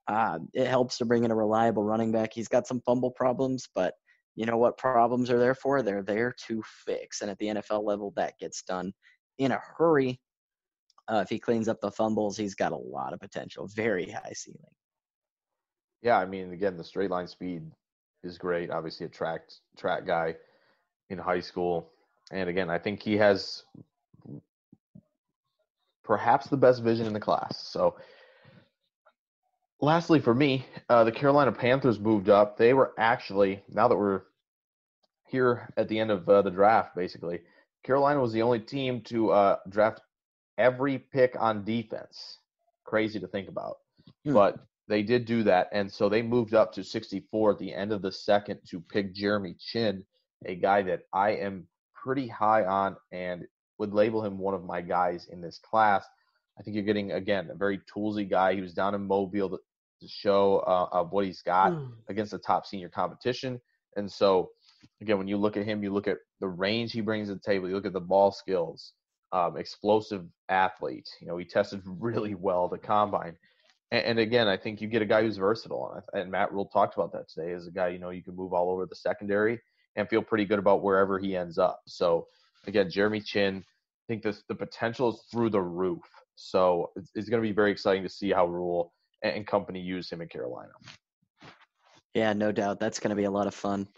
Uh, 0.07 0.39
it 0.55 0.67
helps 0.67 0.99
to 0.99 1.05
bring 1.05 1.25
in 1.25 1.31
a 1.31 1.37
reliable 1.37 1.83
running 1.83 2.13
back. 2.13 2.31
He's 2.33 2.49
got 2.49 2.67
some 2.67 2.81
fumble 2.87 3.11
problems, 3.11 3.69
but 3.75 3.95
you 4.39 4.47
know 4.47 4.57
what 4.57 4.79
problems 4.79 5.31
are 5.31 5.39
there 5.41 5.57
for? 5.57 5.83
They're 5.83 6.05
there 6.05 6.33
to 6.47 6.63
fix. 6.87 7.23
And 7.23 7.31
at 7.31 7.39
the 7.39 7.47
NFL 7.47 7.83
level, 7.83 8.13
that 8.15 8.39
gets 8.39 8.63
done 8.63 8.93
in 9.39 9.51
a 9.51 9.59
hurry. 9.77 10.21
Uh, 11.09 11.23
if 11.25 11.29
he 11.29 11.41
cleans 11.41 11.67
up 11.67 11.81
the 11.81 11.91
fumbles, 11.91 12.37
he's 12.37 12.55
got 12.55 12.71
a 12.71 12.77
lot 12.77 13.13
of 13.13 13.19
potential. 13.19 13.67
Very 13.75 14.09
high 14.09 14.33
ceiling. 14.33 14.61
Yeah, 16.03 16.19
I 16.19 16.25
mean, 16.25 16.53
again, 16.53 16.77
the 16.77 16.85
straight 16.85 17.11
line 17.11 17.27
speed 17.27 17.65
is 18.23 18.39
great. 18.39 18.71
Obviously, 18.71 19.07
a 19.07 19.09
track 19.09 19.41
track 19.77 20.07
guy 20.07 20.37
in 21.11 21.19
high 21.19 21.41
school, 21.41 21.91
and 22.31 22.49
again, 22.49 22.71
I 22.71 22.79
think 22.79 23.03
he 23.03 23.17
has 23.17 23.65
perhaps 26.05 26.47
the 26.47 26.57
best 26.57 26.85
vision 26.85 27.09
in 27.09 27.13
the 27.13 27.19
class. 27.19 27.59
So, 27.59 27.97
lastly, 29.81 30.21
for 30.21 30.33
me, 30.33 30.65
uh, 30.89 31.03
the 31.03 31.11
Carolina 31.11 31.51
Panthers 31.51 31.99
moved 31.99 32.29
up. 32.29 32.57
They 32.57 32.73
were 32.73 32.93
actually 32.99 33.65
now 33.69 33.89
that 33.89 33.97
we're 33.97 34.23
here 35.29 35.73
at 35.77 35.89
the 35.89 35.99
end 35.99 36.11
of 36.11 36.29
uh, 36.29 36.43
the 36.43 36.51
draft, 36.51 36.95
basically, 36.97 37.41
Carolina 37.85 38.21
was 38.21 38.33
the 38.33 38.43
only 38.43 38.61
team 38.61 39.01
to 39.03 39.31
uh, 39.31 39.57
draft 39.69 40.01
every 40.57 40.99
pick 40.99 41.35
on 41.39 41.65
defense. 41.65 42.39
Crazy 42.85 43.21
to 43.21 43.29
think 43.29 43.49
about, 43.49 43.77
Hmm. 44.25 44.33
but 44.35 44.57
they 44.89 45.03
did 45.03 45.27
do 45.27 45.43
that, 45.45 45.69
and 45.73 45.93
so 45.93 46.09
they 46.09 46.23
moved 46.23 46.55
up 46.55 46.73
to 46.73 46.83
64 46.83 47.53
at 47.53 47.59
the 47.59 47.75
end 47.75 47.93
of 47.93 48.01
the 48.03 48.11
second 48.13 48.61
to 48.71 48.81
pick 48.81 49.15
Jeremy 49.15 49.55
Chinn, 49.59 50.03
a 50.47 50.55
guy 50.55 50.83
that 50.83 51.03
I 51.13 51.33
am 51.33 51.67
pretty 51.95 52.27
high 52.29 52.65
on 52.65 52.97
and 53.13 53.47
would 53.79 53.93
label 53.93 54.25
him 54.25 54.39
one 54.39 54.55
of 54.55 54.65
my 54.65 54.81
guys 54.81 55.29
in 55.31 55.41
this 55.43 55.59
class. 55.59 56.07
I 56.59 56.63
think 56.63 56.75
you're 56.75 56.85
getting 56.85 57.13
again 57.13 57.51
a 57.53 57.55
very 57.55 57.79
toolsy 57.95 58.29
guy. 58.29 58.55
He 58.55 58.61
was 58.63 58.73
down 58.73 58.95
in 58.95 59.07
Mobile 59.07 59.51
to, 59.51 59.59
to 60.01 60.09
show 60.09 60.61
uh, 60.61 60.89
of 60.91 61.13
what 61.13 61.25
he's 61.27 61.43
got 61.43 61.73
against 62.09 62.33
the 62.33 62.39
top 62.39 62.65
senior 62.67 62.89
competition, 62.89 63.61
and 63.97 64.11
so 64.11 64.51
again, 65.01 65.19
when 65.19 65.29
you 65.29 65.37
look 65.37 65.57
at 65.57 65.65
him, 65.65 65.83
you 65.83 65.93
look 65.93 66.09
at 66.09 66.19
the 66.41 66.49
range 66.49 66.93
he 66.93 67.01
brings 67.01 67.29
to 67.29 67.35
the 67.35 67.41
table. 67.41 67.69
You 67.69 67.75
look 67.75 67.87
at 67.87 67.93
the 67.93 68.01
ball 68.01 68.31
skills, 68.31 68.93
um, 69.33 69.57
explosive 69.57 70.25
athlete. 70.49 71.09
You 71.21 71.29
know, 71.29 71.37
he 71.37 71.45
tested 71.45 71.83
really 71.87 72.35
well 72.35 72.69
the 72.69 72.79
combine. 72.79 73.37
And, 73.91 74.05
and 74.05 74.19
again, 74.19 74.49
I 74.49 74.57
think 74.57 74.81
you 74.81 74.89
get 74.89 75.03
a 75.03 75.07
guy 75.07 75.23
who's 75.23 75.37
versatile, 75.37 76.03
and, 76.13 76.31
Matt 76.31 76.53
Rhule 76.53 76.67
talked 76.67 76.95
about 76.95 77.13
that 77.13 77.29
today. 77.29 77.53
As 77.53 77.67
a 77.67 77.71
guy, 77.71 77.89
you 77.89 77.99
know, 77.99 78.11
you 78.11 78.23
can 78.23 78.37
move 78.37 78.53
all 78.53 78.71
over 78.71 78.87
the 78.87 78.97
secondary 78.97 79.61
and 79.97 80.09
feel 80.09 80.23
pretty 80.23 80.45
good 80.45 80.59
about 80.59 80.83
wherever 80.83 81.19
he 81.19 81.37
ends 81.37 81.59
up. 81.59 81.81
So 81.87 82.27
again, 82.67 82.91
Jeremy 82.91 83.21
Chinn, 83.21 83.65
I 83.65 84.05
think 84.07 84.23
this 84.23 84.43
the 84.49 84.55
potential 84.55 85.11
is 85.11 85.23
through 85.31 85.51
the 85.51 85.61
roof. 85.61 86.03
So 86.37 86.93
it's, 86.95 87.11
it's 87.15 87.29
going 87.29 87.43
to 87.43 87.49
be 87.49 87.55
very 87.55 87.73
exciting 87.73 88.05
to 88.05 88.09
see 88.09 88.31
how 88.31 88.47
Rhule 88.47 88.93
and 89.23 89.47
company 89.47 89.81
use 89.81 90.11
him 90.11 90.21
in 90.21 90.29
Carolina. 90.29 90.71
Yeah, 92.15 92.33
no 92.33 92.53
doubt. 92.53 92.81
That's 92.81 93.01
going 93.01 93.11
to 93.11 93.17
be 93.17 93.25
a 93.25 93.31
lot 93.31 93.47
of 93.47 93.55
fun. 93.55 93.89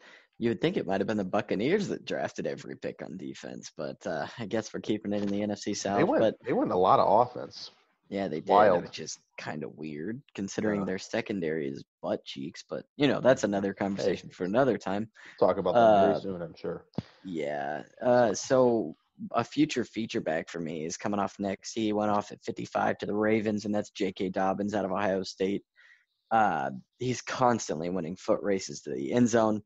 You 0.41 0.49
would 0.49 0.61
think 0.63 0.79
it 0.79 0.87
might 0.87 1.01
have 1.03 1.07
been 1.07 1.19
the 1.19 1.25
Buccaneers 1.25 1.89
that 1.89 2.07
drafted 2.07 2.47
every 2.47 2.75
pick 2.75 3.03
on 3.03 3.19
defense, 3.19 3.71
but 3.77 3.99
uh, 4.07 4.27
I 4.39 4.47
guess 4.47 4.73
we're 4.73 4.81
keeping 4.81 5.13
it 5.13 5.23
in 5.23 5.29
the 5.29 5.41
NFC 5.41 5.77
South. 5.77 5.99
They 5.99 6.05
went 6.05 6.23
but 6.23 6.37
they 6.47 6.55
went 6.55 6.73
a 6.73 6.77
lot 6.79 6.99
of 6.99 7.29
offense. 7.29 7.71
yeah, 8.09 8.27
they 8.27 8.41
did, 8.41 8.49
wild. 8.49 8.83
which 8.83 9.01
is 9.01 9.19
kind 9.37 9.63
of 9.63 9.77
weird 9.77 10.23
considering 10.35 10.81
Yeah. 10.81 10.87
their 10.87 10.99
secondary 10.99 11.69
is 11.69 11.85
butt 12.03 12.25
cheeks. 12.25 12.65
But 12.67 12.87
you 12.97 13.07
know, 13.07 13.21
that's 13.21 13.45
another 13.45 13.75
conversation 13.75 14.31
for 14.31 14.45
another 14.45 14.79
time. 14.79 15.11
Talk 15.39 15.59
about 15.59 15.75
that 15.75 15.79
Uh, 15.81 16.07
very 16.13 16.21
soon, 16.23 16.41
I'm 16.41 16.55
sure. 16.57 16.87
Yeah. 17.23 17.83
Uh, 18.01 18.33
so 18.33 18.97
a 19.33 19.45
future 19.45 19.85
feature 19.85 20.23
back 20.23 20.49
for 20.49 20.59
me 20.61 20.87
is 20.87 20.97
coming 20.97 21.21
off 21.21 21.39
next. 21.39 21.75
He 21.75 21.93
went 21.93 22.11
off 22.11 22.33
at 22.33 22.43
55 22.43 22.97
to 22.97 23.05
the 23.07 23.15
Ravens, 23.15 23.67
and 23.67 23.75
that's 23.75 23.91
J.K. 23.91 24.31
Dobbins 24.31 24.73
out 24.73 24.87
of 24.87 24.91
Ohio 24.93 25.23
State. 25.23 25.63
Uh, 26.31 26.71
he's 26.99 27.21
constantly 27.21 27.91
winning 27.91 28.17
foot 28.17 28.41
races 28.41 28.81
to 28.83 28.91
the 28.95 29.13
end 29.13 29.29
zone. 29.29 29.61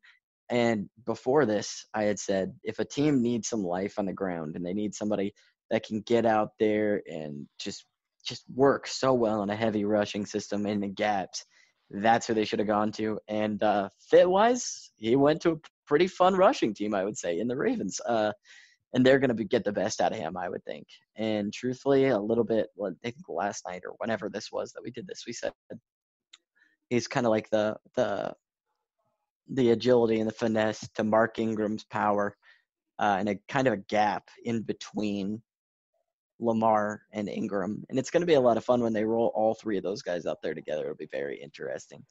And 0.51 0.89
before 1.07 1.47
this, 1.47 1.87
I 1.95 2.05
had 2.05 2.19
said 2.19 2.55
if 2.63 2.79
a 2.79 2.85
team 2.85 3.23
needs 3.23 3.49
some 3.49 3.63
life 3.63 3.99
on 3.99 4.07
the 4.07 4.13
ground 4.13 4.57
and 4.57 4.65
they 4.65 4.75
need 4.75 4.95
somebody 4.95 5.35
that 5.71 5.87
can 5.87 6.01
get 6.03 6.27
out 6.27 6.51
there 6.59 7.03
and 7.07 7.47
just 7.59 7.87
just 8.25 8.45
work 8.55 8.87
so 8.87 9.13
well 9.13 9.43
in 9.43 9.51
a 9.51 9.57
heavy 9.57 9.85
rushing 9.85 10.25
system 10.25 10.67
in 10.67 10.81
the 10.81 10.89
gaps, 10.89 11.45
that's 11.91 12.27
who 12.27 12.33
they 12.33 12.45
should 12.45 12.59
have 12.59 12.69
gone 12.69 12.91
to. 12.93 13.19
And 13.29 13.63
uh, 13.63 13.91
fit 14.01 14.29
wise, 14.29 14.93
he 14.97 15.15
went 15.15 15.43
to 15.43 15.53
a 15.53 15.57
pretty 15.87 16.07
fun 16.07 16.35
rushing 16.35 16.73
team, 16.73 16.95
I 16.95 17.05
would 17.05 17.19
say, 17.19 17.39
in 17.39 17.49
the 17.49 17.57
Ravens. 17.57 18.01
Uh, 18.07 18.33
and 18.95 19.05
they're 19.05 19.19
going 19.19 19.37
to 19.37 19.45
get 19.45 19.65
the 19.65 19.73
best 19.73 20.01
out 20.01 20.13
of 20.13 20.19
him, 20.19 20.37
I 20.37 20.49
would 20.49 20.65
think. 20.65 20.87
And 21.17 21.53
truthfully, 21.53 22.07
a 22.07 22.19
little 22.19 22.45
bit, 22.45 22.69
I 22.83 22.91
think 23.03 23.17
last 23.29 23.65
night 23.69 23.83
or 23.85 23.95
whenever 23.99 24.31
this 24.31 24.51
was 24.51 24.73
that 24.73 24.83
we 24.83 24.91
did 24.91 25.07
this, 25.07 25.25
we 25.27 25.33
said 25.33 25.53
he's 26.89 27.09
kind 27.09 27.27
of 27.27 27.31
like 27.31 27.51
the 27.51 27.77
the 27.97 28.33
the 29.49 29.71
agility 29.71 30.21
and 30.21 30.29
the 30.29 30.35
finesse 30.35 30.89
to 30.95 31.05
Mark 31.05 31.39
Ingram's 31.39 31.85
power, 31.85 32.37
uh, 32.99 33.17
and 33.19 33.29
a 33.29 33.37
kind 33.49 33.67
of 33.67 33.75
a 33.75 33.79
gap 33.79 34.29
in 34.45 34.63
between 34.63 35.43
Lamar 36.41 37.03
and 37.13 37.29
Ingram. 37.29 37.85
And 37.89 37.99
it's 37.99 38.11
going 38.11 38.23
to 38.23 38.27
be 38.27 38.35
a 38.35 38.41
lot 38.41 38.57
of 38.57 38.65
fun 38.65 38.83
when 38.83 38.93
they 38.93 39.05
roll 39.05 39.33
all 39.35 39.55
three 39.55 39.77
of 39.77 39.83
those 39.83 40.03
guys 40.03 40.27
out 40.27 40.39
there 40.43 40.55
together. 40.55 40.85
It'll 40.85 40.97
be 40.97 41.09
very 41.11 41.41
interesting. 41.41 42.05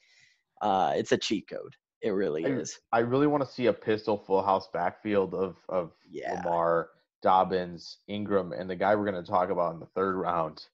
Uh, 0.62 0.94
it's 0.96 1.12
a 1.12 1.18
cheat 1.18 1.48
code. 1.48 1.76
It 2.02 2.12
really 2.12 2.46
I- 2.46 2.50
is. 2.50 2.80
I 2.92 3.00
really 3.00 3.28
want 3.28 3.46
to 3.46 3.52
see 3.52 3.68
a 3.68 3.74
pistol 3.74 4.18
full 4.18 4.44
house 4.44 4.68
backfield 4.74 5.34
of 5.34 5.58
of 5.70 5.92
Yeah. 6.10 6.34
Lamar, 6.44 6.90
Dobbins, 7.22 8.00
Ingram, 8.08 8.52
and 8.54 8.70
the 8.70 8.76
guy 8.76 8.96
we're 8.96 9.10
going 9.10 9.24
to 9.24 9.30
talk 9.30 9.50
about 9.50 9.74
in 9.74 9.80
the 9.80 9.86
third 9.88 10.16
round 10.16 10.66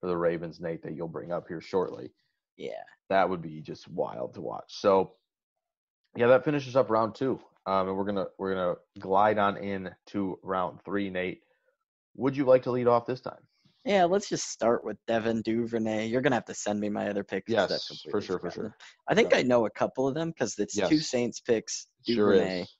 for 0.00 0.08
the 0.08 0.16
Ravens, 0.16 0.60
Nate, 0.60 0.82
that 0.82 0.94
you'll 0.94 1.08
bring 1.08 1.32
up 1.32 1.46
here 1.48 1.60
shortly. 1.60 2.12
Yeah. 2.56 2.82
That 3.08 3.28
would 3.28 3.40
be 3.42 3.60
just 3.60 3.88
wild 3.88 4.34
to 4.34 4.40
watch. 4.40 4.64
So, 4.80 5.14
yeah, 6.16 6.26
that 6.28 6.44
finishes 6.44 6.76
up 6.76 6.90
round 6.90 7.14
two, 7.14 7.40
um, 7.66 7.88
and 7.88 7.96
we're 7.96 8.04
gonna 8.04 8.26
we're 8.38 8.54
gonna 8.54 8.74
glide 8.98 9.38
on 9.38 9.56
in 9.56 9.90
to 10.08 10.38
round 10.42 10.80
three. 10.84 11.10
Nate, 11.10 11.42
would 12.16 12.36
you 12.36 12.44
like 12.44 12.62
to 12.64 12.70
lead 12.70 12.86
off 12.86 13.06
this 13.06 13.20
time? 13.20 13.40
Yeah, 13.84 14.04
let's 14.04 14.28
just 14.30 14.48
start 14.48 14.82
with 14.82 14.96
Devin 15.06 15.42
Duvernay. 15.42 16.06
You're 16.06 16.22
gonna 16.22 16.36
have 16.36 16.46
to 16.46 16.54
send 16.54 16.80
me 16.80 16.88
my 16.88 17.08
other 17.08 17.22
picks. 17.24 17.50
Yes, 17.50 18.02
for 18.10 18.20
sure, 18.20 18.38
for 18.38 18.50
sure. 18.50 18.76
I 19.08 19.14
think 19.14 19.32
Yeah. 19.32 19.38
I 19.38 19.42
know 19.42 19.66
a 19.66 19.70
couple 19.70 20.08
of 20.08 20.14
them 20.14 20.30
because 20.30 20.58
it's 20.58 20.74
two 20.74 20.98
Saints 20.98 21.40
picks. 21.40 21.86
Sure 22.06 22.32
Duvernay. 22.32 22.62
is. 22.62 22.76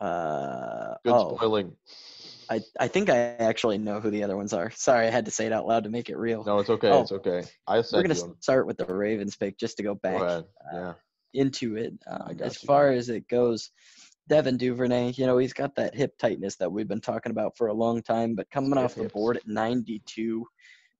Uh, 0.00 0.94
Good 1.04 1.12
oh, 1.14 1.36
spoiling. 1.36 1.76
I, 2.50 2.60
I 2.78 2.88
think 2.88 3.08
I 3.08 3.16
actually 3.16 3.78
know 3.78 4.00
who 4.00 4.10
the 4.10 4.24
other 4.24 4.36
ones 4.36 4.52
are. 4.52 4.70
Sorry, 4.72 5.06
I 5.06 5.10
had 5.10 5.24
to 5.26 5.30
say 5.30 5.46
it 5.46 5.52
out 5.52 5.66
loud 5.66 5.84
to 5.84 5.90
make 5.90 6.10
it 6.10 6.16
real. 6.16 6.44
No, 6.44 6.58
it's 6.58 6.70
okay. 6.70 6.90
Oh. 6.90 7.02
It's 7.02 7.12
okay. 7.12 7.42
I 7.66 7.82
We're 7.92 8.02
gonna 8.02 8.14
you 8.14 8.36
start 8.40 8.66
with 8.66 8.76
the 8.76 8.86
Ravens 8.86 9.36
pick 9.36 9.56
just 9.58 9.76
to 9.78 9.82
go 9.82 9.94
back 9.94 10.18
Go 10.18 10.24
ahead. 10.24 10.44
uh, 10.44 10.76
Yeah. 10.76 10.92
Into 11.34 11.76
it. 11.76 11.94
Um, 12.06 12.38
as 12.40 12.62
you. 12.62 12.66
far 12.66 12.90
as 12.90 13.08
it 13.08 13.28
goes, 13.28 13.70
Devin 14.28 14.56
Duvernay, 14.56 15.12
you 15.16 15.26
know, 15.26 15.36
he's 15.36 15.52
got 15.52 15.74
that 15.76 15.94
hip 15.94 16.16
tightness 16.18 16.56
that 16.56 16.72
we've 16.72 16.88
been 16.88 17.00
talking 17.00 17.30
about 17.30 17.56
for 17.56 17.66
a 17.66 17.74
long 17.74 18.02
time, 18.02 18.34
but 18.34 18.50
coming 18.50 18.78
off 18.78 18.94
the 18.94 19.08
board 19.08 19.36
at 19.36 19.46
92, 19.46 20.46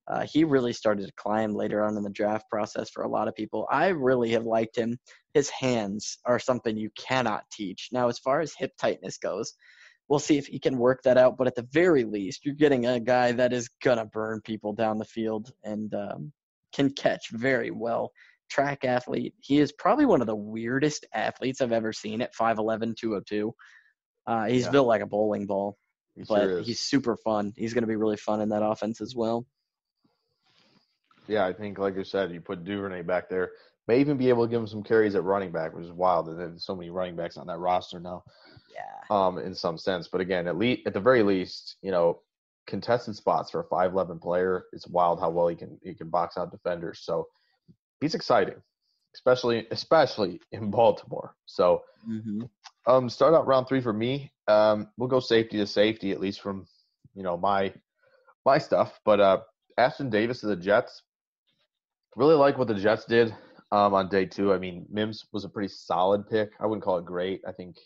uh, 0.07 0.26
he 0.31 0.45
really 0.45 0.75
started 0.75 1.07
to 1.07 1.12
climb 1.14 1.55
later 1.55 1.83
on 1.83 1.97
in 1.97 2.03
the 2.03 2.11
draft 2.11 2.50
process 2.50 2.91
for 2.91 3.03
a 3.03 3.09
lot 3.09 3.26
of 3.26 3.35
people. 3.35 3.67
I 3.71 3.88
really 3.88 4.33
have 4.33 4.45
liked 4.45 4.76
him. 4.76 4.99
His 5.33 5.49
hands 5.49 6.19
are 6.26 6.38
something 6.38 6.76
you 6.76 6.91
cannot 6.99 7.50
teach. 7.50 7.88
Now, 7.91 8.09
as 8.09 8.19
far 8.19 8.41
as 8.41 8.53
hip 8.55 8.73
tightness 8.79 9.17
goes, 9.17 9.55
we'll 10.09 10.19
see 10.19 10.37
if 10.37 10.47
he 10.47 10.59
can 10.59 10.76
work 10.76 11.03
that 11.05 11.17
out, 11.17 11.38
but 11.38 11.47
at 11.47 11.55
the 11.55 11.67
very 11.73 12.05
least, 12.05 12.45
you're 12.45 12.55
getting 12.55 12.85
a 12.85 13.00
guy 13.00 13.33
that 13.33 13.55
is 13.55 13.71
going 13.83 13.97
to 13.97 14.05
burn 14.05 14.43
people 14.43 14.75
down 14.75 14.99
the 14.99 15.05
field 15.07 15.50
and 15.64 15.95
um, 15.95 16.33
can 16.75 16.91
catch 16.91 17.31
very 17.31 17.71
well 17.71 18.12
track 18.51 18.85
athlete. 18.85 19.35
He 19.41 19.59
is 19.61 19.73
probably 19.73 20.07
one 20.07 20.21
of 20.21 20.27
the 20.27 20.37
weirdest 20.37 21.07
athletes 21.13 21.61
I've 21.61 21.73
ever 21.73 21.93
seen 21.93 22.21
at 22.23 22.35
5'11, 22.35 22.97
202. 22.97 23.55
Uh, 24.27 24.45
he's 24.47 24.65
Yeah. 24.65 24.71
built 24.71 24.87
like 24.87 25.03
a 25.03 25.07
bowling 25.07 25.47
ball, 25.47 25.77
He 26.15 26.23
but 26.25 26.47
sure 26.47 26.61
he's 26.63 26.81
super 26.81 27.17
fun. 27.17 27.53
He's 27.57 27.75
going 27.75 27.83
to 27.83 27.89
be 27.89 27.97
really 27.97 28.17
fun 28.17 28.41
in 28.41 28.49
that 28.51 28.65
offense 28.65 29.01
as 29.01 29.15
well. 29.15 29.47
Yeah, 31.27 31.47
I 31.47 31.53
think, 31.53 31.79
like 31.79 31.97
you 31.97 32.05
said, 32.05 32.33
you 32.33 32.41
put 32.41 32.65
Duvernay 32.65 33.03
back 33.03 33.29
there. 33.29 33.53
May 33.87 34.01
even 34.01 34.17
be 34.17 34.29
able 34.29 34.45
to 34.47 34.51
give 34.51 34.61
him 34.61 34.67
some 34.67 34.83
carries 34.83 35.15
at 35.15 35.25
running 35.25 35.53
back, 35.53 35.75
which 35.75 35.85
is 35.85 35.93
wild. 35.93 36.27
that 36.27 36.37
There's 36.37 36.65
so 36.65 36.75
many 36.75 36.91
running 36.91 37.17
backs 37.17 37.37
on 37.37 37.47
that 37.49 37.59
roster 37.59 38.01
now, 38.01 38.25
Yeah. 38.73 39.01
um, 39.11 39.39
in 39.39 39.55
some 39.55 39.77
sense. 39.79 40.09
But 40.09 40.21
again, 40.21 40.47
at 40.47 40.57
least 40.57 40.87
at 40.87 40.95
the 40.95 41.01
very 41.01 41.23
least, 41.23 41.77
you 41.83 41.91
know, 41.91 42.23
contested 42.67 43.15
spots 43.15 43.51
for 43.51 43.61
a 43.61 43.65
five 43.65 43.93
eleven 43.93 44.19
player. 44.19 44.65
It's 44.73 44.87
wild 44.89 45.21
how 45.21 45.29
well 45.31 45.49
he 45.49 45.57
can 45.57 45.79
he 45.83 45.95
can 45.95 46.09
box 46.09 46.39
out 46.39 46.51
defenders. 46.51 47.01
So 47.03 47.27
he's 48.05 48.15
exciting, 48.15 48.61
especially 49.15 49.67
especially 49.71 50.41
in 50.53 50.71
Baltimore. 50.79 51.35
So 51.47 51.83
Mm-hmm. 52.07 52.43
um, 52.87 53.09
start 53.09 53.33
out 53.35 53.47
round 53.47 53.67
three 53.67 53.81
for 53.81 53.95
me. 53.95 54.31
Um, 54.47 54.89
we'll 54.99 55.09
go 55.09 55.21
safety 55.21 55.57
to 55.57 55.67
safety, 55.67 56.13
at 56.13 56.21
least 56.21 56.41
from 56.43 56.67
you 57.15 57.23
know 57.23 57.37
my 57.39 57.73
my 58.45 58.59
stuff. 58.59 59.01
But 59.05 59.21
uh, 59.21 59.39
Ashtyn 59.79 60.11
Davis 60.11 60.43
of 60.43 60.51
the 60.51 60.57
Jets. 60.57 61.03
Really 62.17 62.35
like 62.35 62.59
what 62.59 62.69
the 62.69 62.75
Jets 62.75 63.07
did 63.07 63.35
um, 63.73 63.95
on 63.95 64.09
day 64.09 64.27
two. 64.27 64.53
I 64.53 64.59
mean, 64.59 64.87
Mims 64.91 65.25
was 65.33 65.45
a 65.45 65.49
pretty 65.49 65.69
solid 65.69 66.29
pick. 66.29 66.51
I 66.61 66.67
wouldn't 66.67 66.85
call 66.85 66.99
it 66.99 67.07
great. 67.07 67.41
I 67.49 67.53
think 67.53 67.77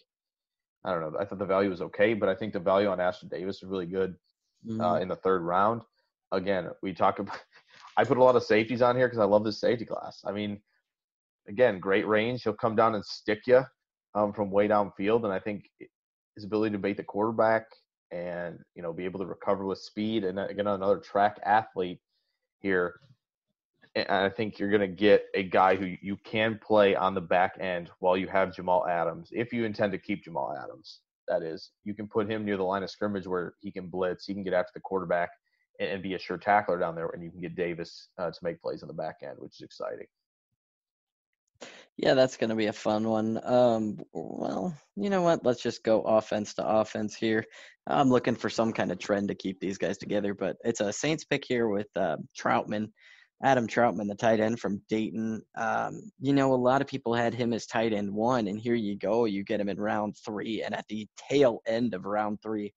I 0.84 0.92
don't 0.92 1.00
know. 1.00 1.18
I 1.18 1.24
thought 1.24 1.38
the 1.38 1.46
value 1.46 1.70
was 1.70 1.80
okay, 1.82 2.12
but 2.14 2.28
I 2.28 2.34
think 2.34 2.52
the 2.52 2.60
value 2.60 2.88
on 2.88 2.98
Ashtyn 2.98 3.30
Davis 3.30 3.56
is 3.62 3.64
really 3.68 3.86
good 3.86 4.14
Mm-hmm. 4.66 4.80
uh, 4.80 4.98
in 4.98 5.06
the 5.08 5.14
third 5.14 5.42
round. 5.42 5.82
Again, 6.32 6.68
we 6.82 6.92
talk 6.92 7.18
about. 7.22 7.38
I 7.98 8.04
put 8.04 8.16
a 8.16 8.22
lot 8.22 8.36
of 8.36 8.44
safeties 8.44 8.80
on 8.80 8.96
here 8.96 9.08
because 9.08 9.18
I 9.18 9.24
love 9.24 9.42
this 9.42 9.60
safety 9.60 9.84
class. 9.84 10.22
I 10.24 10.30
mean, 10.30 10.60
again, 11.48 11.80
great 11.80 12.06
range. 12.06 12.44
He'll 12.44 12.52
come 12.52 12.76
down 12.76 12.94
and 12.94 13.04
stick 13.04 13.40
you 13.46 13.64
um, 14.14 14.32
from 14.32 14.52
way 14.52 14.68
downfield, 14.68 15.24
and 15.24 15.32
I 15.32 15.40
think 15.40 15.64
his 16.36 16.44
ability 16.44 16.72
to 16.72 16.78
bait 16.78 16.96
the 16.96 17.02
quarterback 17.02 17.66
and 18.12 18.60
you 18.74 18.82
know 18.82 18.92
be 18.92 19.04
able 19.04 19.18
to 19.20 19.26
recover 19.26 19.66
with 19.66 19.78
speed 19.78 20.24
and 20.24 20.38
again 20.38 20.66
another 20.66 20.98
track 20.98 21.38
athlete 21.44 22.00
here. 22.60 23.00
And 23.96 24.08
I 24.08 24.28
think 24.28 24.60
you're 24.60 24.70
going 24.70 24.80
to 24.80 24.86
get 24.86 25.24
a 25.34 25.42
guy 25.42 25.74
who 25.74 25.96
you 26.00 26.16
can 26.24 26.60
play 26.62 26.94
on 26.94 27.14
the 27.14 27.20
back 27.20 27.56
end 27.58 27.90
while 27.98 28.16
you 28.16 28.28
have 28.28 28.54
Jamal 28.54 28.86
Adams, 28.86 29.30
if 29.32 29.52
you 29.52 29.64
intend 29.64 29.90
to 29.92 29.98
keep 29.98 30.22
Jamal 30.22 30.56
Adams. 30.62 31.00
That 31.26 31.42
is, 31.42 31.70
you 31.84 31.94
can 31.94 32.06
put 32.06 32.30
him 32.30 32.44
near 32.44 32.56
the 32.56 32.62
line 32.62 32.82
of 32.82 32.90
scrimmage 32.90 33.26
where 33.26 33.54
he 33.60 33.72
can 33.72 33.88
blitz, 33.88 34.26
he 34.26 34.34
can 34.34 34.44
get 34.44 34.52
after 34.52 34.70
the 34.72 34.80
quarterback, 34.80 35.30
and, 35.78 35.90
and 35.90 36.02
be 36.02 36.14
a 36.14 36.18
sure 36.18 36.38
tackler 36.38 36.78
down 36.78 36.94
there, 36.94 37.08
and 37.08 37.22
you 37.22 37.30
can 37.30 37.40
get 37.40 37.56
Davis 37.56 38.08
uh, 38.18 38.30
to 38.30 38.38
make 38.42 38.60
plays 38.60 38.82
on 38.82 38.88
the 38.88 38.94
back 38.94 39.16
end, 39.22 39.36
which 39.38 39.56
is 39.56 39.62
exciting. 39.62 40.06
Yeah, 41.96 42.14
that's 42.14 42.36
going 42.36 42.50
to 42.50 42.56
be 42.56 42.66
a 42.66 42.72
fun 42.72 43.08
one. 43.08 43.40
Um, 43.42 43.98
well, 44.12 44.72
you 44.94 45.10
know 45.10 45.22
what? 45.22 45.44
Let's 45.44 45.60
just 45.60 45.82
go 45.82 46.02
offense 46.02 46.54
to 46.54 46.66
offense 46.66 47.16
here. 47.16 47.44
I'm 47.88 48.08
looking 48.08 48.36
for 48.36 48.48
some 48.48 48.72
kind 48.72 48.92
of 48.92 49.00
trend 49.00 49.28
to 49.28 49.34
keep 49.34 49.58
these 49.58 49.78
guys 49.78 49.98
together, 49.98 50.32
but 50.32 50.56
it's 50.64 50.80
a 50.80 50.92
Saints 50.92 51.24
pick 51.24 51.44
here 51.44 51.68
with 51.68 51.88
uh, 51.96 52.18
Trautman, 52.38 52.92
Adam 53.42 53.66
Trautman, 53.66 54.06
the 54.06 54.14
tight 54.14 54.38
end 54.38 54.60
from 54.60 54.80
Dayton. 54.88 55.42
Um, 55.56 56.00
you 56.20 56.32
know, 56.32 56.52
a 56.52 56.54
lot 56.54 56.82
of 56.82 56.86
people 56.86 57.14
had 57.14 57.34
him 57.34 57.52
as 57.52 57.66
tight 57.66 57.92
end 57.92 58.14
one, 58.14 58.46
and 58.46 58.60
here 58.60 58.76
you 58.76 58.96
go. 58.96 59.24
You 59.24 59.42
get 59.42 59.60
him 59.60 59.68
in 59.68 59.80
round 59.80 60.16
three, 60.24 60.62
and 60.62 60.76
at 60.76 60.86
the 60.88 61.08
tail 61.16 61.62
end 61.66 61.94
of 61.94 62.04
round 62.04 62.38
three, 62.42 62.72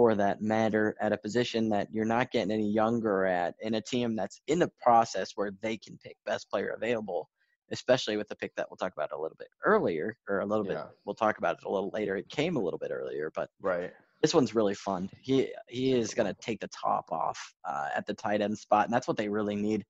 for 0.00 0.14
that 0.14 0.40
matter, 0.40 0.96
at 0.98 1.12
a 1.12 1.16
position 1.18 1.68
that 1.68 1.86
you're 1.92 2.06
not 2.06 2.30
getting 2.30 2.50
any 2.50 2.70
younger 2.70 3.26
at, 3.26 3.54
in 3.60 3.74
a 3.74 3.80
team 3.82 4.16
that's 4.16 4.40
in 4.46 4.58
the 4.58 4.70
process 4.80 5.32
where 5.34 5.50
they 5.60 5.76
can 5.76 5.98
pick 6.02 6.16
best 6.24 6.48
player 6.50 6.70
available 6.74 7.28
especially 7.72 8.16
with 8.16 8.26
the 8.28 8.34
pick 8.34 8.52
that 8.56 8.66
we'll 8.68 8.76
talk 8.76 8.92
about 8.94 9.12
a 9.12 9.16
little 9.16 9.36
bit 9.38 9.46
earlier, 9.64 10.16
or 10.28 10.40
a 10.40 10.44
little 10.44 10.64
bit. 10.64 10.76
We'll 11.04 11.14
talk 11.14 11.38
about 11.38 11.58
it 11.58 11.64
a 11.64 11.70
little 11.70 11.90
later. 11.94 12.16
It 12.16 12.28
came 12.28 12.56
a 12.56 12.60
little 12.60 12.80
bit 12.80 12.90
earlier, 12.90 13.30
but 13.32 13.48
Right. 13.60 13.92
this 14.22 14.34
one's 14.34 14.56
really 14.56 14.74
fun. 14.74 15.08
He 15.20 15.52
he 15.68 15.92
is 15.92 16.12
going 16.12 16.26
to 16.26 16.34
take 16.40 16.58
the 16.58 16.66
top 16.68 17.12
off 17.12 17.38
uh, 17.64 17.90
at 17.94 18.06
the 18.06 18.14
tight 18.14 18.40
end 18.40 18.58
spot, 18.58 18.86
and 18.86 18.92
that's 18.92 19.06
what 19.06 19.16
they 19.16 19.28
really 19.28 19.54
need 19.54 19.84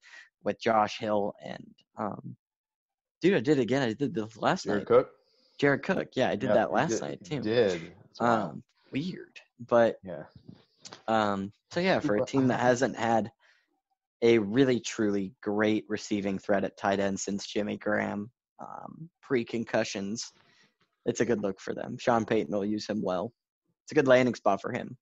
with 0.45 0.61
Josh 0.61 0.99
Hill 0.99 1.33
and 1.43 1.65
um, 1.97 2.37
dude. 3.23 3.35
I 3.39 3.41
did 3.41 3.59
it 3.59 3.63
again. 3.63 3.81
I 3.81 3.95
did 3.95 4.13
this 4.13 4.37
last 4.37 4.67
night. 4.67 4.73
Jared 4.75 4.91
night. 4.91 4.97
Cook. 4.99 5.11
Jared 5.59 5.83
Cook. 5.83 6.09
Yeah, 6.17 6.29
I 6.29 6.37
did 6.37 6.51
that 6.51 6.73
last 6.73 6.91
did- 6.91 7.01
night 7.01 7.25
too. 7.25 7.41
Did. 7.41 7.93
Um, 8.19 8.63
weird, 8.93 9.41
but 9.69 9.97
yeah. 10.03 10.25
um, 11.09 11.53
so 11.71 11.81
yeah, 11.81 12.01
for 12.01 12.17
a 12.17 12.27
team 12.27 12.49
that 12.49 12.61
hasn't 12.61 12.97
had 12.97 13.31
a 14.23 14.39
really 14.39 14.81
truly 14.81 15.33
great 15.43 15.85
receiving 15.89 16.39
threat 16.39 16.65
at 16.65 16.77
tight 16.77 17.01
end 17.01 17.19
since 17.19 17.47
Jimmy 17.47 17.77
Graham, 17.77 18.31
um, 18.59 19.09
pre 19.23 19.45
concussions, 19.45 20.33
it's 21.07 21.21
a 21.21 21.25
good 21.25 21.43
look 21.43 21.61
for 21.61 21.75
them. 21.75 21.97
Sean 21.99 22.25
Payton 22.25 22.55
will 22.55 22.65
use 22.65 22.87
him 22.87 23.03
well. 23.03 23.33
It's 23.85 23.93
a 23.93 23.95
good 23.95 24.09
landing 24.09 24.35
spot 24.35 24.61
for 24.61 24.73
him. 24.73 24.97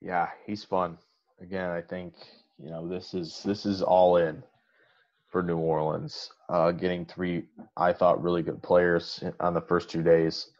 Yeah, 0.00 0.28
he's 0.46 0.64
fun. 0.64 0.98
Again, 1.40 1.70
I 1.70 1.80
think 1.80 2.14
you 2.62 2.70
know 2.70 2.86
this 2.88 3.14
is 3.14 3.42
this 3.44 3.66
is 3.66 3.82
all 3.82 4.16
in 4.16 4.42
for 5.28 5.42
New 5.42 5.58
Orleans. 5.58 6.30
Uh, 6.48 6.70
getting 6.70 7.04
three, 7.04 7.44
I 7.76 7.92
thought, 7.92 8.22
really 8.22 8.42
good 8.42 8.62
players 8.62 9.22
on 9.40 9.52
the 9.52 9.60
first 9.60 9.90
two 9.90 10.02
days. 10.02 10.50